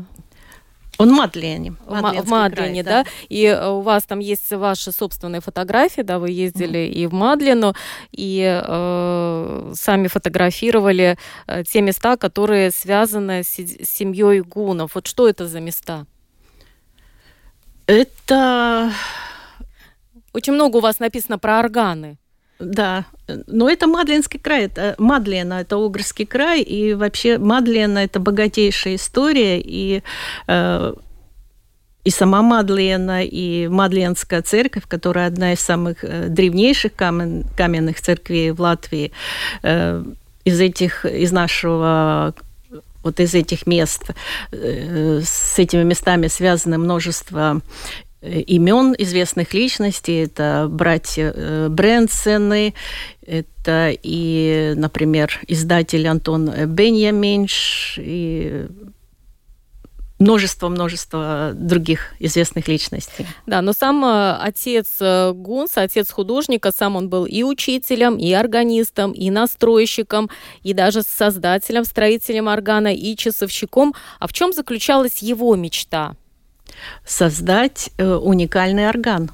он 1.03 1.09
в 1.09 1.19
Мадлене. 1.19 1.75
В 1.87 2.29
Мадлене, 2.29 2.83
да. 2.83 3.03
да. 3.03 3.11
И 3.29 3.45
э, 3.45 3.69
у 3.69 3.81
вас 3.81 4.05
там 4.05 4.21
есть 4.21 4.51
ваши 4.53 4.93
собственные 4.93 5.41
фотографии, 5.41 6.03
да, 6.03 6.19
вы 6.19 6.31
ездили 6.31 6.79
mm-hmm. 6.79 6.93
и 6.93 7.07
в 7.07 7.13
Мадлену, 7.13 7.75
и 8.13 8.63
э, 8.65 9.73
сами 9.75 10.07
фотографировали 10.07 11.19
э, 11.47 11.65
те 11.65 11.81
места, 11.81 12.17
которые 12.17 12.71
связаны 12.71 13.43
с 13.43 13.55
семьей 13.55 14.41
гунов. 14.41 14.95
Вот 14.95 15.07
что 15.07 15.29
это 15.29 15.49
за 15.49 15.61
места? 15.61 16.07
Это... 17.87 18.93
Очень 20.33 20.55
много 20.55 20.77
у 20.77 20.81
вас 20.81 21.01
написано 21.01 21.39
про 21.39 21.59
органы. 21.59 22.17
Да, 22.63 23.07
но 23.47 23.69
это 23.69 23.87
Мадленский 23.87 24.39
край, 24.39 24.65
это 24.67 24.95
Мадлена, 24.99 25.61
это 25.61 25.77
Огрский 25.77 26.27
край, 26.27 26.63
и 26.63 26.95
вообще 26.95 27.39
Мадлена 27.39 28.05
это 28.05 28.21
богатейшая 28.21 28.97
история, 28.97 29.61
и 29.61 30.03
э, 30.47 30.95
и 32.05 32.11
сама 32.11 32.43
Мадлена, 32.43 33.23
и 33.23 33.69
Мадленская 33.69 34.43
церковь, 34.43 34.85
которая 34.89 35.29
одна 35.29 35.53
из 35.53 35.61
самых 35.61 36.05
э, 36.05 36.29
древнейших 36.29 36.95
камен, 36.95 37.45
каменных 37.57 38.01
церквей 38.01 38.51
в 38.53 38.61
Латвии, 38.61 39.13
э, 39.63 40.05
из 40.45 40.61
этих, 40.61 41.05
из 41.05 41.33
нашего 41.33 42.35
вот 43.03 43.19
из 43.19 43.35
этих 43.35 43.67
мест, 43.67 44.11
э, 44.53 45.21
с 45.25 45.59
этими 45.59 45.83
местами 45.83 46.29
связано 46.29 46.79
множество 46.79 47.61
Э, 47.61 48.12
имен 48.23 48.95
известных 48.99 49.53
личностей. 49.53 50.25
Это 50.25 50.69
братья 50.71 51.33
э, 51.35 51.69
Брэнсены, 51.69 52.75
это 53.27 53.93
и, 54.03 54.75
например, 54.77 55.41
издатель 55.49 56.07
Антон 56.07 56.51
Беньяминш, 56.67 57.99
и 57.99 58.67
множество-множество 60.19 61.51
других 61.53 62.15
известных 62.21 62.69
личностей. 62.69 63.27
Да, 63.47 63.61
но 63.61 63.73
сам 63.73 64.05
э, 64.05 64.37
отец 64.41 64.99
Гунс, 65.35 65.73
отец 65.75 66.13
художника, 66.13 66.71
сам 66.71 66.95
он 66.95 67.09
был 67.09 67.25
и 67.25 67.43
учителем, 67.43 68.17
и 68.19 68.33
органистом, 68.33 69.11
и 69.11 69.31
настройщиком, 69.31 70.31
и 70.63 70.75
даже 70.75 71.03
создателем, 71.03 71.85
строителем 71.85 72.49
органа, 72.49 72.95
и 72.95 73.17
часовщиком. 73.17 73.95
А 74.21 74.29
в 74.29 74.33
чем 74.33 74.53
заключалась 74.53 75.19
его 75.23 75.57
мечта? 75.57 76.15
Создать 77.07 77.91
э, 77.99 78.15
уникальный 78.15 78.89
орган. 78.89 79.31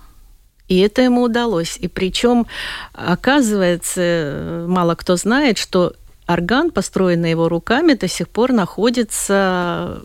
И 0.68 0.79
это 0.81 1.03
ему 1.03 1.22
удалось. 1.22 1.79
И 1.79 1.88
причем, 1.88 2.46
оказывается, 2.92 4.66
мало 4.68 4.94
кто 4.94 5.16
знает, 5.16 5.57
что 5.59 5.94
орган, 6.27 6.70
построенный 6.70 7.31
его 7.31 7.48
руками, 7.48 7.94
до 7.94 8.07
сих 8.07 8.29
пор 8.29 8.53
находится 8.53 10.01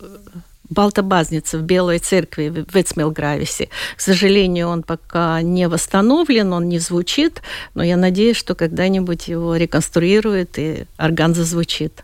в 0.70 0.74
Балтабазнице, 0.74 1.58
в 1.58 1.64
Белой 1.64 2.00
церкви 2.00 2.66
в 2.68 2.76
Эцмелгрависе. 2.76 3.70
К 3.98 4.02
сожалению, 4.02 4.70
он 4.70 4.84
пока 4.84 5.42
не 5.42 5.68
восстановлен, 5.68 6.54
он 6.54 6.70
не 6.70 6.80
звучит, 6.80 7.42
но 7.76 7.84
я 7.84 7.98
надеюсь, 7.98 8.38
что 8.38 8.56
когда-нибудь 8.56 9.28
его 9.28 9.56
реконструируют 9.58 10.58
и 10.58 10.86
орган 10.98 11.36
зазвучит. 11.36 12.04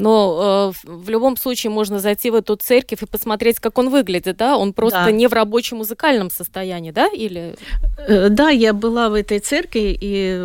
Но 0.00 0.72
э, 0.86 0.88
в 0.88 1.10
любом 1.10 1.36
случае 1.36 1.70
можно 1.70 2.00
зайти 2.00 2.30
в 2.30 2.34
эту 2.34 2.56
церковь 2.56 3.02
и 3.02 3.06
посмотреть, 3.06 3.60
как 3.60 3.78
он 3.78 3.90
выглядит, 3.90 4.38
да? 4.38 4.56
Он 4.56 4.72
просто 4.72 5.04
да. 5.04 5.10
не 5.10 5.26
в 5.28 5.32
рабочем 5.34 5.76
музыкальном 5.76 6.30
состоянии, 6.30 6.90
да? 6.90 7.08
Или... 7.08 7.54
Э, 8.08 8.30
да, 8.30 8.48
я 8.48 8.72
была 8.72 9.10
в 9.10 9.14
этой 9.14 9.40
церкви, 9.40 9.96
и 10.00 10.38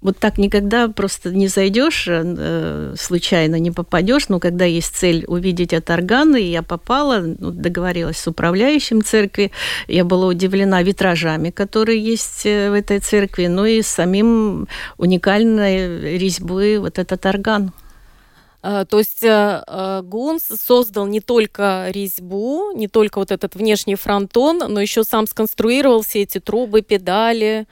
вот 0.00 0.18
так 0.18 0.38
никогда 0.38 0.88
просто 0.88 1.30
не 1.30 1.46
зайдешь, 1.46 2.06
э, 2.08 2.94
случайно 2.98 3.56
не 3.58 3.70
попадешь, 3.70 4.28
но 4.28 4.40
когда 4.40 4.64
есть 4.64 4.96
цель 4.96 5.24
увидеть 5.28 5.74
от 5.74 5.90
органы, 5.90 6.38
я 6.40 6.62
попала, 6.62 7.18
ну, 7.18 7.50
договорилась 7.50 8.18
с 8.18 8.26
управляющим 8.26 9.02
церкви, 9.02 9.52
я 9.88 10.04
была 10.04 10.26
удивлена 10.26 10.82
витражами, 10.82 11.50
которые 11.50 12.02
есть 12.02 12.46
э, 12.46 12.70
в 12.70 12.72
этой 12.72 12.98
церкви, 12.98 13.46
ну 13.46 13.66
и 13.66 13.82
самим 13.82 14.68
уникальной 14.96 16.18
резьбой 16.18 16.78
вот 16.78 16.98
этот 16.98 17.26
орган. 17.26 17.72
А, 18.64 18.84
то 18.84 18.98
есть 18.98 19.24
э, 19.24 19.64
э, 19.66 20.02
Гунс 20.04 20.44
создал 20.44 21.06
не 21.06 21.20
только 21.20 21.88
резьбу, 21.90 22.70
не 22.76 22.86
только 22.86 23.18
вот 23.18 23.32
этот 23.32 23.56
внешний 23.56 23.96
фронтон, 23.96 24.62
но 24.68 24.80
еще 24.80 25.02
сам 25.02 25.26
сконструировал 25.26 26.02
все 26.02 26.22
эти 26.22 26.38
трубы, 26.38 26.82
педали. 26.82 27.66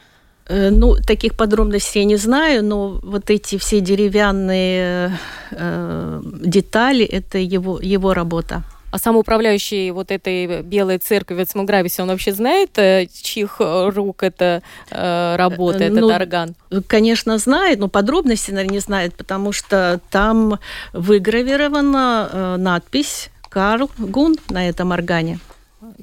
Э, 0.48 0.70
ну, 0.70 0.96
таких 0.96 1.36
подробностей 1.36 2.00
я 2.00 2.04
не 2.04 2.16
знаю, 2.16 2.64
но 2.64 2.98
вот 3.04 3.30
эти 3.30 3.56
все 3.56 3.80
деревянные 3.80 5.16
э, 5.52 6.22
детали– 6.24 7.04
это 7.06 7.38
его, 7.38 7.78
его 7.80 8.12
работа. 8.12 8.64
А 8.90 8.98
сам 8.98 9.16
управляющий 9.16 9.90
вот 9.92 10.10
этой 10.10 10.62
белой 10.62 10.98
церкви 10.98 11.34
в 11.34 11.42
Эцмогрависе, 11.42 12.02
он 12.02 12.08
вообще 12.08 12.32
знает, 12.32 12.76
э, 12.78 13.06
чьих 13.22 13.56
э, 13.60 13.90
рук 13.90 14.22
это 14.22 14.62
э, 14.90 15.36
работа, 15.36 15.84
этот 15.84 16.00
ну, 16.00 16.08
орган? 16.08 16.54
Конечно, 16.88 17.38
знает, 17.38 17.78
но 17.78 17.88
подробности, 17.88 18.50
наверное, 18.50 18.74
не 18.74 18.80
знает, 18.80 19.14
потому 19.14 19.52
что 19.52 20.00
там 20.10 20.58
выгравирована 20.92 22.56
надпись 22.58 23.30
«Карл 23.48 23.90
Гун» 23.98 24.36
на 24.48 24.68
этом 24.68 24.92
органе. 24.92 25.38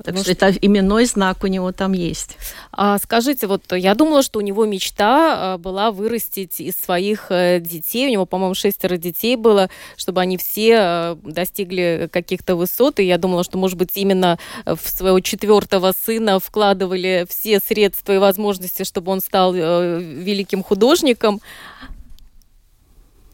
Так 0.03 0.15
Может... 0.15 0.21
что 0.23 0.31
это 0.31 0.57
именной 0.59 1.05
знак 1.05 1.43
у 1.43 1.47
него 1.47 1.71
там 1.71 1.93
есть. 1.93 2.37
А 2.71 2.97
скажите, 2.97 3.45
вот 3.45 3.71
я 3.73 3.93
думала, 3.93 4.23
что 4.23 4.39
у 4.39 4.41
него 4.41 4.65
мечта 4.65 5.53
а, 5.53 5.57
была 5.59 5.91
вырастить 5.91 6.59
из 6.59 6.75
своих 6.75 7.27
э, 7.29 7.59
детей, 7.59 8.07
у 8.07 8.11
него, 8.11 8.25
по-моему, 8.25 8.55
шестеро 8.55 8.97
детей 8.97 9.35
было, 9.35 9.69
чтобы 9.95 10.21
они 10.21 10.37
все 10.37 10.77
э, 10.79 11.15
достигли 11.23 12.09
каких-то 12.11 12.55
высот, 12.55 12.99
и 12.99 13.03
я 13.03 13.19
думала, 13.19 13.43
что, 13.43 13.59
может 13.59 13.77
быть, 13.77 13.91
именно 13.95 14.39
в 14.65 14.79
своего 14.79 15.19
четвертого 15.19 15.93
сына 16.05 16.39
вкладывали 16.39 17.27
все 17.29 17.59
средства 17.59 18.13
и 18.13 18.17
возможности, 18.17 18.83
чтобы 18.83 19.11
он 19.11 19.21
стал 19.21 19.53
э, 19.53 19.99
великим 20.01 20.63
художником. 20.63 21.39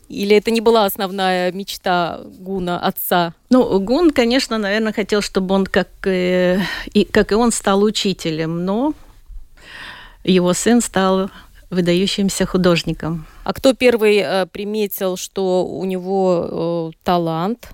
Или 0.09 0.35
это 0.35 0.51
не 0.51 0.61
была 0.61 0.85
основная 0.85 1.51
мечта 1.51 2.21
Гуна, 2.39 2.79
отца? 2.79 3.33
Ну, 3.49 3.79
Гун, 3.79 4.11
конечно, 4.11 4.57
наверное, 4.57 4.93
хотел, 4.93 5.21
чтобы 5.21 5.55
он, 5.55 5.65
как, 5.65 5.87
э, 6.05 6.59
и, 6.93 7.05
как 7.05 7.31
и 7.31 7.35
он, 7.35 7.51
стал 7.51 7.81
учителем, 7.83 8.65
но 8.65 8.93
его 10.23 10.53
сын 10.53 10.81
стал 10.81 11.29
выдающимся 11.69 12.45
художником. 12.45 13.25
А 13.43 13.53
кто 13.53 13.73
первый 13.73 14.17
э, 14.17 14.45
приметил, 14.45 15.17
что 15.17 15.65
у 15.65 15.83
него 15.85 16.91
э, 16.93 16.97
талант? 17.03 17.69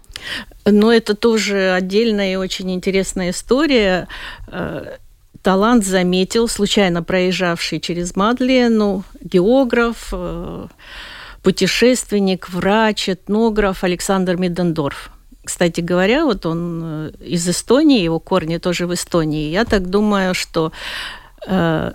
Ну, 0.66 0.92
это 0.92 1.16
тоже 1.16 1.72
отдельная 1.72 2.34
и 2.34 2.36
очень 2.36 2.72
интересная 2.72 3.32
история. 3.32 4.08
Э, 4.48 4.98
талант 5.42 5.86
заметил 5.86 6.48
случайно 6.48 7.04
проезжавший 7.04 7.80
через 7.80 8.16
Мадлену 8.16 9.04
географ, 9.22 10.10
э, 10.12 10.68
путешественник, 11.44 12.50
врач, 12.50 13.10
этнограф 13.10 13.84
Александр 13.84 14.36
Мидендорф. 14.38 15.12
Кстати 15.44 15.82
говоря, 15.82 16.26
вот 16.26 16.46
он 16.46 16.82
э, 16.84 17.12
из 17.26 17.48
Эстонии, 17.48 18.04
его 18.04 18.20
корни 18.20 18.58
тоже 18.58 18.86
в 18.86 18.94
Эстонии. 18.94 19.50
Я 19.50 19.66
так 19.66 19.90
думаю, 19.90 20.34
что 20.34 20.72
э, 21.48 21.92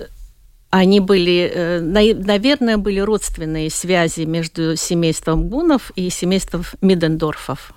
они 0.71 1.01
были, 1.01 1.53
э, 1.55 1.81
наверное, 1.81 2.79
были 2.79 2.99
родственные 2.99 3.71
связи 3.71 4.23
между 4.23 4.77
семейством 4.77 5.49
Гунов 5.49 5.93
и 5.95 6.11
семейством 6.11 6.65
Мидендорфов. 6.81 7.73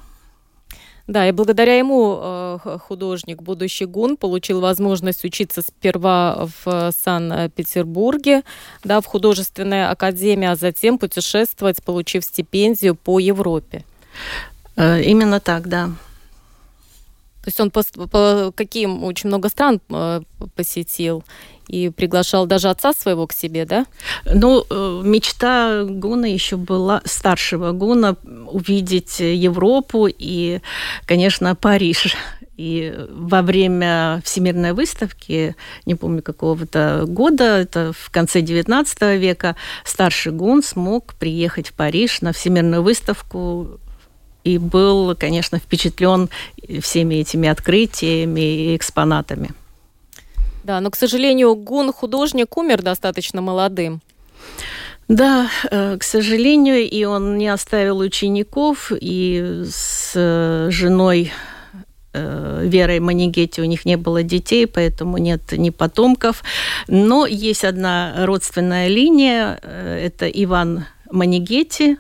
Да, 1.08 1.28
и 1.28 1.32
благодаря 1.32 1.78
ему 1.78 2.20
э, 2.22 2.78
художник, 2.86 3.42
будущий 3.42 3.86
гун, 3.86 4.18
получил 4.18 4.60
возможность 4.60 5.24
учиться 5.24 5.62
сперва 5.62 6.50
в 6.66 6.92
Санкт-Петербурге, 6.92 8.44
да, 8.84 9.00
в 9.00 9.06
художественной 9.06 9.88
академии, 9.88 10.50
а 10.50 10.58
затем 10.58 10.98
путешествовать, 11.00 11.82
получив 11.82 12.26
стипендию 12.26 12.96
по 12.96 13.20
Европе. 13.20 13.86
Э, 14.76 15.02
именно 15.02 15.40
так, 15.40 15.70
да. 15.70 15.88
То 17.48 17.50
есть 17.50 17.60
он 17.62 17.72
по, 17.72 17.84
по 18.12 18.52
каким 18.54 19.06
очень 19.06 19.30
много 19.30 19.48
стран 19.48 19.80
э, 19.90 20.22
посетил 20.56 21.24
и 21.68 21.90
приглашал 21.90 22.46
даже 22.46 22.70
отца 22.70 22.94
своего 22.94 23.28
к 23.28 23.34
себе, 23.34 23.66
да? 23.66 23.86
Ну, 24.26 24.66
э, 24.70 25.02
мечта 25.04 25.84
Гуна 25.84 26.26
еще 26.26 26.58
была, 26.58 27.02
старшего 27.06 27.72
Гуна, 27.72 28.16
увидеть 28.48 29.20
Европу 29.20 30.08
и, 30.08 30.62
конечно, 31.06 31.56
Париж. 31.56 32.16
И 32.56 32.92
во 33.12 33.44
время 33.44 34.20
Всемирной 34.26 34.74
выставки, 34.74 35.56
не 35.86 35.94
помню 35.94 36.24
какого-то 36.24 37.04
года, 37.08 37.44
это 37.60 37.92
в 37.94 38.10
конце 38.10 38.42
XIX 38.42 39.18
века, 39.18 39.56
старший 39.86 40.32
Гун 40.32 40.64
смог 40.64 41.14
приехать 41.16 41.68
в 41.68 41.74
Париж 41.74 42.22
на 42.22 42.34
Всемирную 42.34 42.82
выставку 42.82 43.80
и 44.44 44.58
был, 44.58 45.16
конечно, 45.16 45.60
впечатлен 45.60 46.30
всеми 46.82 47.16
этими 47.16 47.48
открытиями 47.48 48.72
и 48.72 48.76
экспонатами. 48.76 49.52
Да, 50.68 50.82
но, 50.82 50.92
к 50.92 50.98
сожалению, 50.98 51.56
Гун 51.56 51.94
художник 51.94 52.58
умер 52.58 52.82
достаточно 52.82 53.42
молодым. 53.42 54.02
Да, 55.08 55.50
э, 55.72 55.98
к 55.98 56.04
сожалению, 56.04 56.90
и 56.90 57.06
он 57.06 57.38
не 57.38 57.48
оставил 57.48 58.00
учеников, 58.00 58.92
и 58.92 59.64
с 59.66 60.12
э, 60.16 60.68
женой 60.70 61.32
э, 62.12 62.64
Верой 62.66 63.00
Манигетти 63.00 63.62
у 63.62 63.64
них 63.64 63.86
не 63.86 63.96
было 63.96 64.24
детей, 64.24 64.68
поэтому 64.68 65.18
нет 65.18 65.54
ни 65.54 65.70
потомков. 65.70 66.44
Но 66.90 67.26
есть 67.26 67.64
одна 67.64 68.26
родственная 68.26 68.90
линия, 68.90 69.62
это 69.64 70.28
Иван 70.28 70.84
Манигетти, 71.10 71.98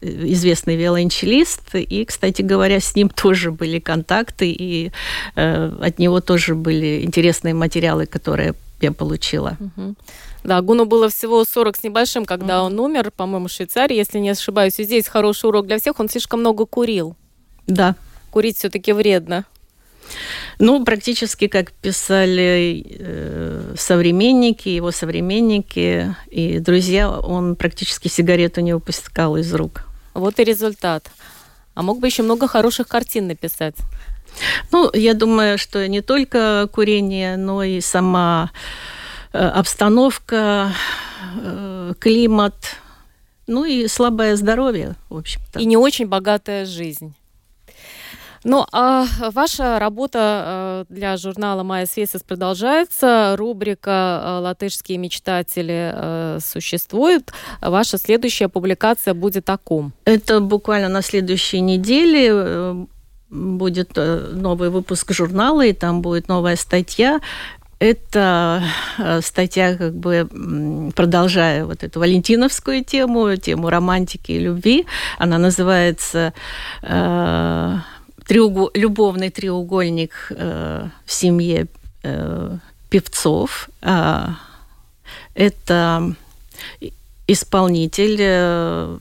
известный 0.00 0.76
виолончелист, 0.76 1.74
и, 1.74 2.04
кстати 2.04 2.42
говоря, 2.42 2.80
с 2.80 2.94
ним 2.94 3.08
тоже 3.08 3.50
были 3.50 3.78
контакты, 3.78 4.50
и 4.50 4.92
э, 5.36 5.72
от 5.80 5.98
него 5.98 6.20
тоже 6.20 6.54
были 6.54 7.02
интересные 7.02 7.54
материалы, 7.54 8.06
которые 8.06 8.54
я 8.80 8.92
получила. 8.92 9.56
Да, 10.42 10.60
Гуну 10.62 10.86
было 10.86 11.08
всего 11.10 11.44
40 11.44 11.76
с 11.76 11.82
небольшим, 11.82 12.24
когда 12.24 12.54
mm. 12.54 12.66
он 12.66 12.80
умер, 12.80 13.12
по-моему, 13.14 13.48
в 13.48 13.50
Швейцарии, 13.50 13.96
если 13.96 14.18
не 14.18 14.30
ошибаюсь. 14.30 14.78
И 14.78 14.84
здесь 14.84 15.06
хороший 15.06 15.46
урок 15.46 15.66
для 15.66 15.78
всех, 15.78 16.00
он 16.00 16.08
слишком 16.08 16.40
много 16.40 16.64
курил. 16.64 17.14
Да. 17.66 17.94
Курить 18.30 18.56
все-таки 18.56 18.92
вредно. 18.92 19.44
Ну, 20.58 20.84
практически, 20.84 21.46
как 21.46 21.72
писали 21.72 22.84
э, 22.98 23.74
современники, 23.76 24.68
его 24.68 24.90
современники 24.90 26.14
и 26.30 26.58
друзья, 26.58 27.10
он 27.10 27.56
практически 27.56 28.08
сигарету 28.08 28.60
не 28.60 28.74
выпускал 28.74 29.36
из 29.36 29.52
рук. 29.54 29.84
Вот 30.14 30.38
и 30.38 30.44
результат. 30.44 31.10
А 31.74 31.82
мог 31.82 32.00
бы 32.00 32.06
еще 32.08 32.22
много 32.22 32.48
хороших 32.48 32.88
картин 32.88 33.28
написать. 33.28 33.76
Ну, 34.72 34.90
я 34.94 35.14
думаю, 35.14 35.58
что 35.58 35.86
не 35.88 36.02
только 36.02 36.68
курение, 36.72 37.36
но 37.36 37.62
и 37.62 37.80
сама 37.80 38.50
э, 39.32 39.38
обстановка, 39.38 40.72
э, 41.42 41.94
климат, 41.98 42.54
ну 43.46 43.64
и 43.64 43.88
слабое 43.88 44.36
здоровье, 44.36 44.94
в 45.08 45.16
общем-то. 45.16 45.58
И 45.58 45.64
не 45.64 45.76
очень 45.76 46.06
богатая 46.06 46.64
жизнь. 46.64 47.14
Ну, 48.42 48.64
а 48.72 49.06
ваша 49.32 49.78
работа 49.78 50.86
э, 50.88 50.94
для 50.94 51.16
журнала 51.18 51.62
«Майя 51.62 51.84
Свесис» 51.84 52.22
продолжается. 52.22 53.34
Рубрика 53.36 54.22
э, 54.24 54.38
«Латышские 54.40 54.96
мечтатели» 54.96 55.92
э, 55.94 56.38
существует. 56.40 57.32
Ваша 57.60 57.98
следующая 57.98 58.48
публикация 58.48 59.12
будет 59.12 59.50
о 59.50 59.58
ком? 59.58 59.92
Это 60.06 60.40
буквально 60.40 60.88
на 60.88 61.02
следующей 61.02 61.60
неделе 61.60 62.86
будет 63.28 63.96
новый 63.96 64.70
выпуск 64.70 65.12
журнала, 65.12 65.64
и 65.64 65.74
там 65.74 66.00
будет 66.00 66.28
новая 66.28 66.56
статья. 66.56 67.20
Это 67.78 68.62
статья, 69.22 69.76
как 69.76 69.94
бы 69.94 70.92
продолжая 70.96 71.64
вот 71.64 71.82
эту 71.82 72.00
валентиновскую 72.00 72.84
тему, 72.84 73.36
тему 73.36 73.70
романтики 73.70 74.32
и 74.32 74.38
любви. 74.38 74.86
Она 75.18 75.38
называется 75.38 76.32
треугол, 78.30 78.70
любовный 78.74 79.30
треугольник 79.30 80.12
э, 80.30 80.86
в 81.04 81.12
семье 81.12 81.66
э, 82.04 82.56
певцов. 82.88 83.68
Э, 83.82 84.28
это 85.34 86.14
исполнитель, 87.26 88.16
э, 88.20 88.98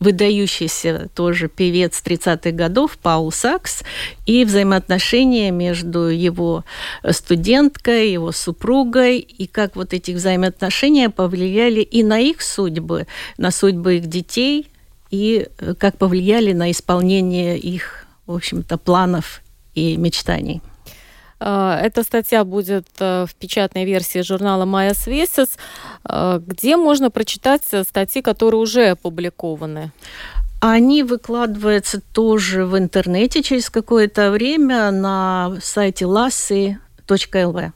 выдающийся 0.00 1.10
тоже 1.14 1.48
певец 1.48 2.02
30-х 2.02 2.50
годов 2.52 2.96
Паул 2.96 3.30
Сакс 3.30 3.82
и 4.24 4.42
взаимоотношения 4.46 5.50
между 5.50 6.08
его 6.08 6.64
студенткой, 7.10 8.10
его 8.10 8.32
супругой, 8.32 9.18
и 9.18 9.46
как 9.46 9.76
вот 9.76 9.92
эти 9.92 10.12
взаимоотношения 10.12 11.10
повлияли 11.10 11.82
и 11.82 12.02
на 12.02 12.20
их 12.20 12.40
судьбы, 12.40 13.06
на 13.36 13.50
судьбы 13.50 13.98
их 13.98 14.06
детей, 14.06 14.66
и 15.10 15.46
э, 15.58 15.74
как 15.78 15.98
повлияли 15.98 16.54
на 16.54 16.70
исполнение 16.70 17.58
их 17.58 18.01
в 18.26 18.34
общем-то, 18.34 18.78
планов 18.78 19.42
и 19.74 19.96
мечтаний. 19.96 20.60
А, 21.44 21.78
эта 21.80 22.04
статья 22.04 22.44
будет 22.44 22.86
э, 23.00 23.26
в 23.28 23.34
печатной 23.34 23.84
версии 23.84 24.20
журнала 24.22 24.64
«Майя 24.64 24.94
Свесис». 24.94 25.58
А, 26.04 26.38
где 26.38 26.76
можно 26.76 27.10
прочитать 27.10 27.62
статьи, 27.64 28.22
которые 28.22 28.60
уже 28.60 28.90
опубликованы? 28.90 29.90
Они 30.60 31.02
выкладываются 31.02 32.00
тоже 32.00 32.64
в 32.64 32.78
интернете 32.78 33.42
через 33.42 33.68
какое-то 33.70 34.30
время 34.30 34.92
на 34.92 35.56
сайте 35.60 36.04
lassi.lv. 36.04 37.72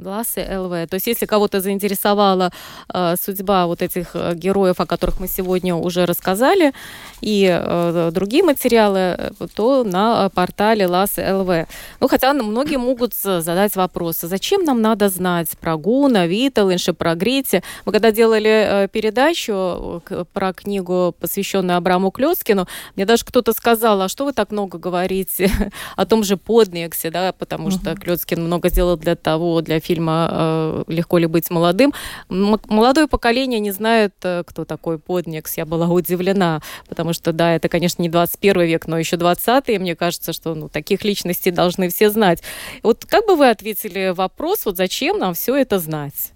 Гласы 0.00 0.40
ЛВ. 0.40 0.88
То 0.88 0.94
есть, 0.94 1.06
если 1.06 1.26
кого-то 1.26 1.60
заинтересовала 1.60 2.50
э, 2.92 3.14
судьба 3.20 3.66
вот 3.66 3.82
этих 3.82 4.10
э, 4.14 4.34
героев, 4.34 4.80
о 4.80 4.86
которых 4.86 5.20
мы 5.20 5.28
сегодня 5.28 5.74
уже 5.74 6.06
рассказали, 6.06 6.72
и 7.20 7.46
э, 7.50 8.10
другие 8.12 8.42
материалы, 8.42 8.98
э, 8.98 9.30
то 9.54 9.84
на 9.84 10.28
портале 10.30 10.86
Ласы 10.86 11.22
ЛВ. 11.34 11.68
Ну, 12.00 12.08
хотя 12.08 12.32
многие 12.32 12.76
могут 12.76 13.14
задать 13.14 13.76
вопросы, 13.76 14.26
зачем 14.26 14.64
нам 14.64 14.80
надо 14.80 15.08
знать 15.08 15.48
про 15.60 15.76
Гуна, 15.76 16.26
Виталинша, 16.26 16.94
про 16.94 17.14
Грити. 17.14 17.62
Мы 17.84 17.92
когда 17.92 18.10
делали 18.10 18.84
э, 18.84 18.88
передачу 18.88 20.02
э, 20.10 20.24
про 20.32 20.52
книгу, 20.52 21.14
посвященную 21.20 21.76
Абраму 21.76 22.10
Клёцкину, 22.10 22.66
мне 22.96 23.04
даже 23.04 23.24
кто-то 23.24 23.52
сказал, 23.52 24.00
а 24.00 24.08
что 24.08 24.24
вы 24.24 24.32
так 24.32 24.50
много 24.50 24.78
говорите 24.78 25.50
о 25.96 26.06
том 26.06 26.24
же 26.24 26.36
Поднексе, 26.36 27.10
да, 27.10 27.32
потому 27.32 27.70
что 27.70 27.94
Клёцкин 27.94 28.42
много 28.42 28.70
сделал 28.70 28.96
для 28.96 29.14
того, 29.14 29.60
для 29.60 29.78
фильма 29.80 29.89
э, 29.98 30.84
«Легко 30.88 31.18
ли 31.18 31.26
быть 31.26 31.50
молодым». 31.50 31.92
Молодое 32.28 33.06
поколение 33.08 33.60
не 33.60 33.70
знает, 33.70 34.14
э, 34.22 34.42
кто 34.46 34.64
такой 34.64 34.98
Подникс. 34.98 35.56
Я 35.56 35.66
была 35.66 35.88
удивлена, 35.88 36.60
потому 36.88 37.12
что, 37.12 37.32
да, 37.32 37.54
это, 37.54 37.68
конечно, 37.68 38.02
не 38.02 38.08
21 38.08 38.62
век, 38.62 38.86
но 38.86 38.98
еще 38.98 39.16
20 39.16 39.68
и 39.68 39.78
мне 39.78 39.96
кажется, 39.96 40.32
что 40.32 40.54
ну, 40.54 40.68
таких 40.68 41.04
личностей 41.04 41.50
должны 41.50 41.88
все 41.88 42.10
знать. 42.10 42.42
Вот 42.82 43.04
как 43.06 43.26
бы 43.26 43.36
вы 43.36 43.50
ответили 43.50 44.12
вопрос, 44.14 44.64
вот 44.64 44.76
зачем 44.76 45.18
нам 45.18 45.34
все 45.34 45.56
это 45.56 45.78
знать? 45.78 46.32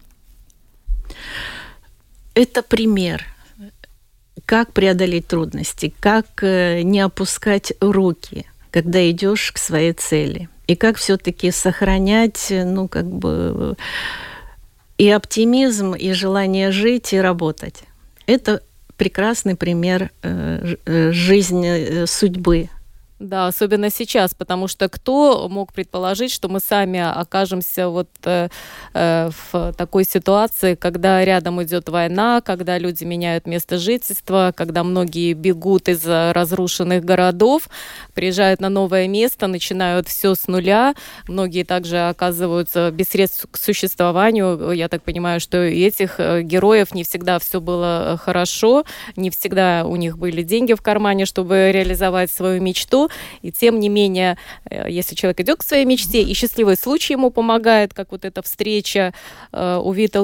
Это 2.35 2.63
пример 2.63 3.25
как 4.47 4.73
преодолеть 4.73 5.29
трудности, 5.29 5.95
как 6.01 6.43
э, 6.43 6.83
не 6.83 7.01
опускать 7.01 7.73
руки, 7.81 8.47
когда 8.71 9.09
идешь 9.11 9.53
к 9.53 9.59
своей 9.59 9.93
цели 9.93 10.49
и 10.67 10.77
как 10.77 10.97
все-таки 10.97 11.51
сохранять, 11.51 12.49
ну, 12.51 12.89
как 12.89 13.07
бы 13.07 13.77
и 14.99 15.11
оптимизм, 15.11 15.95
и 15.95 16.13
желание 16.13 16.71
жить, 16.71 17.13
и 17.13 17.19
работать. 17.19 17.83
Это 18.27 18.63
прекрасный 18.97 19.57
пример 19.57 20.11
э, 20.23 20.77
э 20.87 21.13
жизни, 21.13 21.69
э, 21.69 22.07
судьбы 22.07 22.69
да, 23.21 23.47
особенно 23.47 23.91
сейчас, 23.91 24.35
потому 24.35 24.67
что 24.67 24.89
кто 24.89 25.49
мог 25.49 25.73
предположить, 25.73 26.33
что 26.33 26.49
мы 26.49 26.59
сами 26.59 26.99
окажемся 26.99 27.89
вот 27.89 28.09
э, 28.25 28.49
э, 28.93 29.31
в 29.53 29.73
такой 29.79 30.05
ситуации, 30.05 30.75
когда 30.75 31.25
рядом 31.25 31.63
идет 31.63 31.89
война, 31.89 32.41
когда 32.41 32.77
люди 32.77 33.05
меняют 33.05 33.47
место 33.47 33.79
жительства, 33.79 34.53
когда 34.57 34.83
многие 34.83 35.33
бегут 35.33 35.89
из 35.89 36.05
разрушенных 36.05 37.05
городов, 37.05 37.69
приезжают 38.15 38.61
на 38.61 38.69
новое 38.69 39.07
место, 39.07 39.47
начинают 39.47 40.09
все 40.09 40.35
с 40.35 40.49
нуля. 40.49 40.95
Многие 41.29 41.63
также 41.63 42.09
оказываются 42.09 42.91
без 42.91 43.07
средств 43.07 43.47
к 43.49 43.57
существованию. 43.57 44.73
Я 44.73 44.89
так 44.89 45.05
понимаю, 45.05 45.39
что 45.39 45.59
у 45.59 45.63
этих 45.63 46.19
э, 46.19 46.43
героев 46.43 46.93
не 46.93 47.05
всегда 47.05 47.39
все 47.39 47.61
было 47.61 48.19
хорошо, 48.21 48.85
не 49.15 49.31
всегда 49.31 49.85
у 49.87 49.95
них 49.95 50.19
были 50.19 50.43
деньги 50.43 50.73
в 50.73 50.83
кармане, 50.83 51.27
чтобы 51.27 51.71
реализовать 51.73 52.33
свою 52.33 52.61
мечту. 52.61 53.04
И 53.43 53.53
тем 53.53 53.81
не 53.81 53.89
менее, 53.89 54.37
э, 54.71 54.91
если 54.91 55.15
человек 55.15 55.41
идет 55.41 55.59
к 55.59 55.63
своей 55.63 55.85
мечте, 55.85 56.23
и 56.23 56.35
счастливый 56.35 56.77
случай 56.77 57.15
ему 57.15 57.31
помогает, 57.31 57.95
как 57.95 58.13
вот 58.13 58.25
эта 58.25 58.43
встреча 58.43 59.15
э, 59.53 59.81
у 59.83 59.93
Вита 59.93 60.23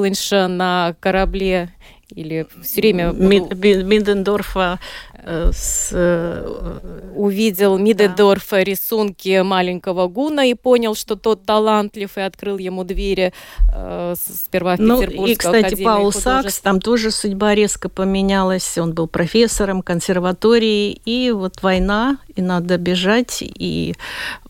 на 0.49 0.95
корабле, 1.01 1.71
Или 2.15 2.47
все 2.63 2.81
время... 2.81 3.13
Мид, 3.13 3.55
Мидендорфа 3.55 4.79
э, 5.15 5.51
с... 5.53 5.91
Э, 5.93 6.79
увидел 7.15 7.79
Мидендорфа 7.79 8.57
да. 8.57 8.65
рисунки 8.65 9.43
маленького 9.43 10.09
Гуна 10.09 10.47
и 10.47 10.55
понял, 10.55 10.95
что 10.95 11.17
тот 11.17 11.45
талантлив, 11.45 12.17
и 12.17 12.21
открыл 12.21 12.59
ему 12.59 12.85
двери 12.85 13.33
э, 13.75 14.15
сперва 14.17 14.77
в 14.77 14.81
ну, 14.81 15.03
И, 15.03 15.35
кстати, 15.35 15.83
Паул 15.83 16.13
Сакс, 16.13 16.61
там 16.61 16.81
тоже 16.81 17.11
судьба 17.11 17.55
резко 17.55 17.89
поменялась. 17.89 18.79
Он 18.79 18.93
был 18.93 19.07
профессором 19.07 19.83
консерватории, 19.83 21.01
и 21.05 21.31
вот 21.31 21.63
война, 21.63 22.19
и 22.35 22.43
надо 22.43 22.79
бежать, 22.79 23.39
и 23.43 23.95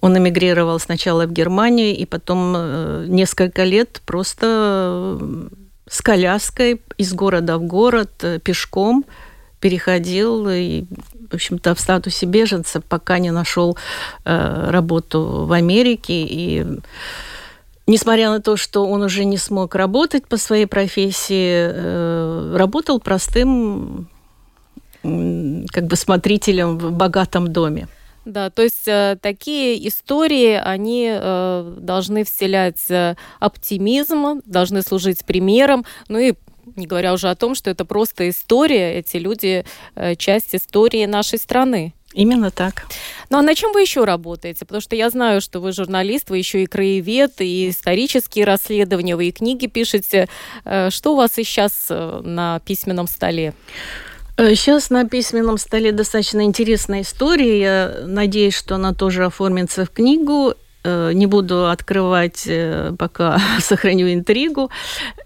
он 0.00 0.16
эмигрировал 0.16 0.78
сначала 0.78 1.26
в 1.26 1.32
Германию, 1.32 1.96
и 1.96 2.04
потом 2.06 2.54
э, 2.56 3.06
несколько 3.08 3.64
лет 3.64 4.02
просто 4.06 5.18
с 5.90 6.00
коляской 6.02 6.80
из 6.98 7.12
города 7.12 7.58
в 7.58 7.64
город 7.64 8.12
э, 8.22 8.38
пешком 8.38 9.04
переходил 9.58 10.48
и, 10.48 10.84
в 11.30 11.34
общем-то, 11.34 11.74
в 11.74 11.80
статусе 11.80 12.26
беженца, 12.26 12.80
пока 12.80 13.18
не 13.18 13.32
нашел 13.32 13.76
э, 14.24 14.70
работу 14.70 15.46
в 15.46 15.52
Америке. 15.52 16.24
И 16.28 16.64
несмотря 17.88 18.30
на 18.30 18.40
то, 18.40 18.56
что 18.56 18.86
он 18.86 19.02
уже 19.02 19.24
не 19.24 19.36
смог 19.36 19.74
работать 19.74 20.28
по 20.28 20.36
своей 20.36 20.66
профессии, 20.66 21.70
э, 21.72 22.56
работал 22.56 23.00
простым 23.00 24.08
как 25.02 25.86
бы 25.86 25.96
смотрителем 25.96 26.78
в 26.78 26.92
богатом 26.92 27.48
доме. 27.48 27.88
Да, 28.24 28.50
то 28.50 28.62
есть 28.62 28.86
э, 28.86 29.16
такие 29.20 29.88
истории, 29.88 30.52
они 30.52 31.08
э, 31.10 31.76
должны 31.78 32.24
вселять 32.24 32.90
э, 32.90 33.16
оптимизм, 33.38 34.42
должны 34.44 34.82
служить 34.82 35.24
примером, 35.24 35.86
ну 36.08 36.18
и 36.18 36.34
не 36.76 36.86
говоря 36.86 37.12
уже 37.12 37.30
о 37.30 37.34
том, 37.34 37.54
что 37.54 37.70
это 37.70 37.84
просто 37.84 38.28
история, 38.28 38.98
эти 38.98 39.16
люди 39.16 39.64
э, 39.94 40.14
часть 40.16 40.54
истории 40.54 41.06
нашей 41.06 41.38
страны. 41.38 41.94
Именно 42.12 42.50
так. 42.50 42.86
Ну 43.28 43.38
а 43.38 43.42
на 43.42 43.54
чем 43.54 43.72
вы 43.72 43.82
еще 43.82 44.04
работаете? 44.04 44.66
Потому 44.66 44.80
что 44.80 44.96
я 44.96 45.10
знаю, 45.10 45.40
что 45.40 45.60
вы 45.60 45.72
журналист, 45.72 46.28
вы 46.28 46.38
еще 46.38 46.64
и 46.64 46.66
краевед, 46.66 47.40
и 47.40 47.70
исторические 47.70 48.46
расследования, 48.46 49.14
вы 49.14 49.28
и 49.28 49.32
книги 49.32 49.66
пишете. 49.66 50.28
Э, 50.64 50.90
что 50.90 51.12
у 51.12 51.16
вас 51.16 51.32
сейчас 51.34 51.86
э, 51.88 52.20
на 52.24 52.58
письменном 52.60 53.06
столе? 53.06 53.54
Э, 54.36 54.54
сейчас 54.54 54.90
на 54.90 55.06
письменном 55.08 55.58
столе 55.58 55.92
достаточно 55.92 56.42
интересная 56.42 57.02
история. 57.02 57.60
Я 57.60 57.94
надеюсь, 58.06 58.54
что 58.54 58.76
она 58.76 58.94
тоже 58.94 59.24
оформится 59.24 59.84
в 59.84 59.90
книгу. 59.90 60.54
Э, 60.82 61.12
не 61.12 61.26
буду 61.26 61.68
открывать, 61.68 62.44
э, 62.46 62.92
пока 62.98 63.40
сохраню 63.60 64.12
интригу. 64.12 64.70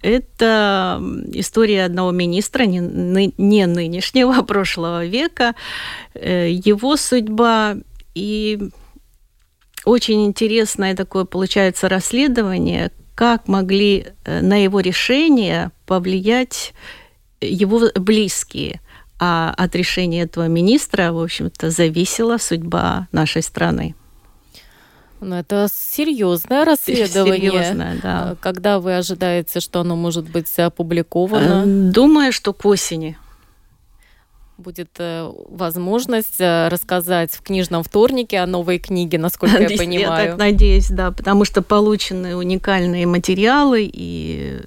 Это 0.02 1.00
история 1.32 1.84
одного 1.84 2.10
министра, 2.10 2.64
не, 2.64 3.32
не 3.36 3.66
нынешнего, 3.66 4.36
а 4.36 4.42
прошлого 4.44 5.04
века. 5.04 5.54
Его 6.14 6.96
судьба 6.96 7.76
и 8.14 8.70
очень 9.84 10.24
интересное 10.24 10.96
такое 10.96 11.24
получается 11.24 11.88
расследование, 11.88 12.90
как 13.14 13.48
могли 13.48 14.06
на 14.24 14.62
его 14.62 14.80
решение 14.80 15.70
повлиять 15.86 16.72
его 17.40 17.90
близкие 17.94 18.80
а 19.26 19.54
от 19.56 19.74
решения 19.74 20.20
этого 20.20 20.48
министра, 20.48 21.10
в 21.10 21.18
общем-то, 21.18 21.70
зависела 21.70 22.36
судьба 22.36 23.08
нашей 23.10 23.42
страны. 23.42 23.94
Ну, 25.20 25.36
это 25.36 25.66
серьезное 25.72 26.66
расследование. 26.66 27.50
Серьезное, 27.50 27.98
да. 28.02 28.22
А 28.22 28.36
когда 28.38 28.80
вы 28.80 28.98
ожидаете, 28.98 29.60
что 29.60 29.80
оно 29.80 29.96
может 29.96 30.28
быть 30.28 30.58
опубликовано? 30.58 31.62
Э, 31.62 31.64
думаю, 31.66 32.32
что 32.32 32.52
к 32.52 32.66
осени 32.66 33.16
будет 34.58 34.90
э, 34.98 35.32
возможность 35.48 36.38
э, 36.40 36.68
рассказать 36.68 37.32
в 37.32 37.40
книжном 37.40 37.82
вторнике 37.82 38.40
о 38.40 38.46
новой 38.46 38.78
книге, 38.78 39.16
насколько 39.16 39.62
я 39.62 39.68
понимаю. 39.78 40.02
Я 40.02 40.30
так 40.32 40.38
надеюсь, 40.38 40.88
да, 40.88 41.12
потому 41.12 41.46
что 41.46 41.62
получены 41.62 42.36
уникальные 42.36 43.06
материалы 43.06 43.90
и 43.90 44.60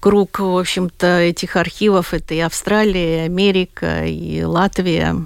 круг, 0.00 0.38
в 0.38 0.58
общем-то, 0.58 1.20
этих 1.20 1.56
архивов. 1.56 2.14
Это 2.14 2.34
и 2.34 2.40
Австралия, 2.40 3.22
и 3.22 3.26
Америка, 3.26 4.06
и 4.06 4.42
Латвия. 4.42 5.16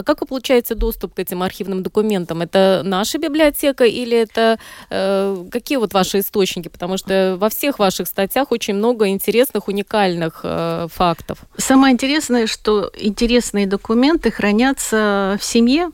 А 0.00 0.02
как 0.02 0.26
получается 0.26 0.74
доступ 0.74 1.12
к 1.12 1.18
этим 1.18 1.42
архивным 1.42 1.82
документам? 1.82 2.40
Это 2.40 2.80
наша 2.82 3.18
библиотека 3.18 3.84
или 3.84 4.16
это 4.16 4.58
э, 4.88 5.44
какие 5.50 5.76
вот 5.76 5.92
ваши 5.92 6.20
источники? 6.20 6.68
Потому 6.68 6.96
что 6.96 7.36
во 7.38 7.50
всех 7.50 7.78
ваших 7.78 8.08
статьях 8.08 8.50
очень 8.50 8.72
много 8.72 9.08
интересных, 9.08 9.68
уникальных 9.68 10.40
э, 10.42 10.86
фактов. 10.90 11.40
Самое 11.58 11.92
интересное, 11.92 12.46
что 12.46 12.90
интересные 12.98 13.66
документы 13.66 14.30
хранятся 14.30 15.36
в 15.38 15.44
семье, 15.44 15.90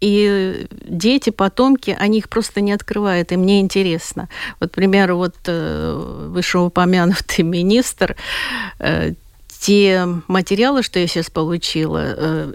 и 0.00 0.66
дети, 0.70 1.30
потомки, 1.30 1.96
они 1.98 2.18
их 2.18 2.28
просто 2.28 2.60
не 2.60 2.72
открывают, 2.72 3.32
и 3.32 3.36
мне 3.36 3.60
интересно. 3.60 4.28
Вот, 4.60 4.70
к 4.70 4.74
примеру, 4.74 5.16
вот 5.16 5.34
э, 5.46 6.28
вышеупомянутый 6.28 7.44
министр, 7.44 8.16
э, 8.78 9.14
те 9.60 10.06
материалы, 10.28 10.82
что 10.82 11.00
я 11.00 11.06
сейчас 11.06 11.30
получила, 11.30 12.14
э, 12.16 12.52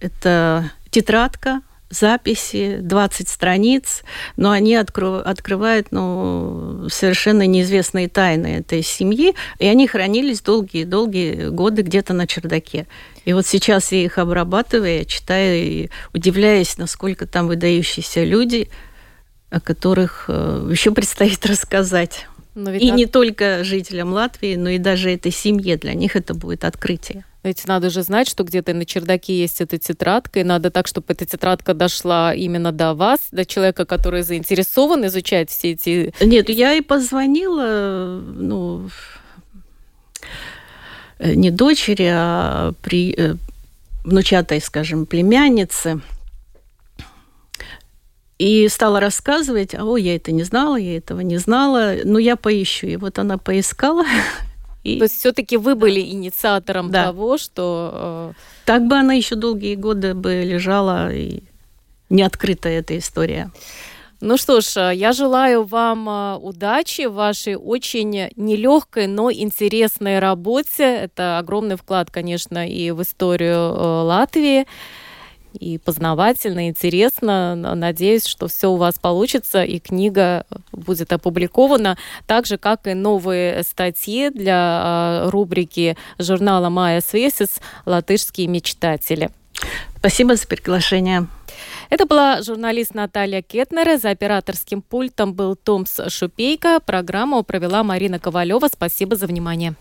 это 0.00 0.70
тетрадка 0.90 1.60
записи, 1.90 2.78
20 2.80 3.28
страниц, 3.28 4.02
но 4.36 4.50
они 4.50 4.74
откро- 4.74 5.22
открывают 5.22 5.88
ну, 5.92 6.88
совершенно 6.90 7.46
неизвестные 7.46 8.08
тайны 8.08 8.58
этой 8.58 8.82
семьи, 8.82 9.34
и 9.58 9.66
они 9.66 9.86
хранились 9.86 10.40
долгие-долгие 10.40 11.50
годы 11.50 11.82
где-то 11.82 12.12
на 12.12 12.26
чердаке. 12.26 12.86
И 13.26 13.32
вот 13.32 13.44
сейчас 13.44 13.90
я 13.90 14.04
их 14.04 14.18
обрабатываю, 14.18 14.98
я 14.98 15.04
читаю 15.04 15.56
и 15.58 15.90
удивляюсь, 16.14 16.78
насколько 16.78 17.26
там 17.26 17.48
выдающиеся 17.48 18.22
люди, 18.22 18.70
о 19.50 19.60
которых 19.60 20.26
э, 20.28 20.68
еще 20.70 20.92
предстоит 20.92 21.44
рассказать. 21.46 22.28
и 22.54 22.88
так... 22.88 22.96
не 22.96 23.06
только 23.06 23.64
жителям 23.64 24.12
Латвии, 24.12 24.54
но 24.54 24.70
и 24.70 24.78
даже 24.78 25.10
этой 25.10 25.32
семье. 25.32 25.76
Для 25.76 25.94
них 25.94 26.14
это 26.14 26.34
будет 26.34 26.64
открытие. 26.64 27.24
Ведь 27.42 27.66
надо 27.66 27.90
же 27.90 28.02
знать, 28.02 28.28
что 28.28 28.44
где-то 28.44 28.74
на 28.74 28.84
чердаке 28.84 29.36
есть 29.36 29.60
эта 29.60 29.76
тетрадка, 29.76 30.38
и 30.38 30.44
надо 30.44 30.70
так, 30.70 30.86
чтобы 30.86 31.06
эта 31.08 31.26
тетрадка 31.26 31.74
дошла 31.74 32.32
именно 32.32 32.70
до 32.70 32.94
вас, 32.94 33.20
до 33.32 33.44
человека, 33.44 33.86
который 33.86 34.22
заинтересован 34.22 35.04
изучать 35.06 35.50
все 35.50 35.72
эти... 35.72 36.14
Нет, 36.20 36.48
я 36.48 36.74
и 36.74 36.80
позвонила, 36.80 38.20
ну, 38.20 38.88
не 41.18 41.50
дочери, 41.50 42.10
а 42.12 42.72
при, 42.82 43.14
э, 43.16 43.34
внучатой, 44.04 44.60
скажем, 44.60 45.06
племяннице. 45.06 46.00
И 48.38 48.68
стала 48.68 49.00
рассказывать, 49.00 49.74
а 49.74 49.84
о, 49.84 49.96
я 49.96 50.14
это 50.14 50.30
не 50.30 50.42
знала, 50.42 50.76
я 50.76 50.98
этого 50.98 51.20
не 51.20 51.38
знала, 51.38 51.94
но 52.04 52.18
я 52.18 52.36
поищу. 52.36 52.86
И 52.86 52.96
вот 52.96 53.18
она 53.18 53.38
поискала. 53.38 54.04
И... 54.84 54.98
То 54.98 55.04
есть 55.04 55.18
все-таки 55.18 55.56
вы 55.56 55.74
были 55.74 56.00
инициатором 56.00 56.90
да. 56.90 57.04
того, 57.04 57.38
что... 57.38 58.34
Э, 58.36 58.40
так 58.66 58.86
бы 58.86 58.96
она 58.96 59.14
еще 59.14 59.34
долгие 59.36 59.74
годы 59.74 60.14
бы 60.14 60.42
лежала 60.44 61.12
и 61.12 61.42
не 62.10 62.22
открыта 62.22 62.68
эта 62.68 62.96
история. 62.96 63.50
Ну 64.20 64.38
что 64.38 64.60
ж, 64.62 64.76
э, 64.76 64.94
я 64.94 65.12
желаю 65.12 65.64
вам 65.64 66.08
э, 66.08 66.36
удачи 66.36 67.06
в 67.06 67.14
вашей 67.14 67.56
очень 67.56 68.30
нелегкой, 68.36 69.08
но 69.08 69.30
интересной 69.30 70.20
работе. 70.20 70.84
Это 70.84 71.38
огромный 71.38 71.76
вклад, 71.76 72.10
конечно, 72.10 72.66
и 72.66 72.90
в 72.92 73.02
историю 73.02 73.74
э, 73.74 74.02
Латвии. 74.02 74.66
И 75.52 75.78
познавательно, 75.78 76.68
интересно. 76.68 77.54
Надеюсь, 77.54 78.26
что 78.26 78.48
все 78.48 78.70
у 78.70 78.76
вас 78.76 78.98
получится, 78.98 79.62
и 79.64 79.78
книга 79.78 80.44
будет 80.72 81.12
опубликована, 81.12 81.96
так 82.26 82.46
же, 82.46 82.58
как 82.58 82.86
и 82.86 82.94
новые 82.94 83.62
статьи 83.64 84.28
для 84.30 85.30
рубрики 85.30 85.96
журнала 86.18 86.68
«Майя 86.68 87.00
Свесис. 87.00 87.60
Латышские 87.86 88.48
мечтатели». 88.48 89.30
Спасибо 89.98 90.36
за 90.36 90.46
приглашение. 90.46 91.26
Это 91.88 92.06
была 92.06 92.42
журналист 92.42 92.94
Наталья 92.94 93.42
Кетнер. 93.42 93.98
За 93.98 94.10
операторским 94.10 94.82
пультом 94.82 95.34
был 95.34 95.54
Томс 95.54 96.00
Шупейко. 96.08 96.80
Программу 96.80 97.42
провела 97.42 97.82
Марина 97.82 98.18
Ковалева. 98.18 98.68
Спасибо 98.72 99.16
за 99.16 99.26
внимание. 99.26 99.74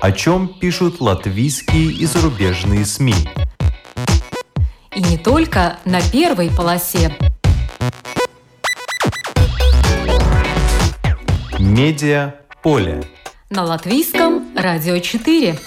О 0.00 0.12
чем 0.12 0.48
пишут 0.48 1.00
латвийские 1.00 1.92
и 1.92 2.04
зарубежные 2.04 2.84
СМИ? 2.84 3.14
И 4.94 5.02
не 5.02 5.16
только 5.16 5.78
на 5.84 6.00
первой 6.02 6.50
полосе. 6.50 7.16
Медиа 11.58 12.34
поле. 12.62 13.02
На 13.48 13.64
латвийском 13.64 14.54
радио 14.56 14.98
4. 14.98 15.58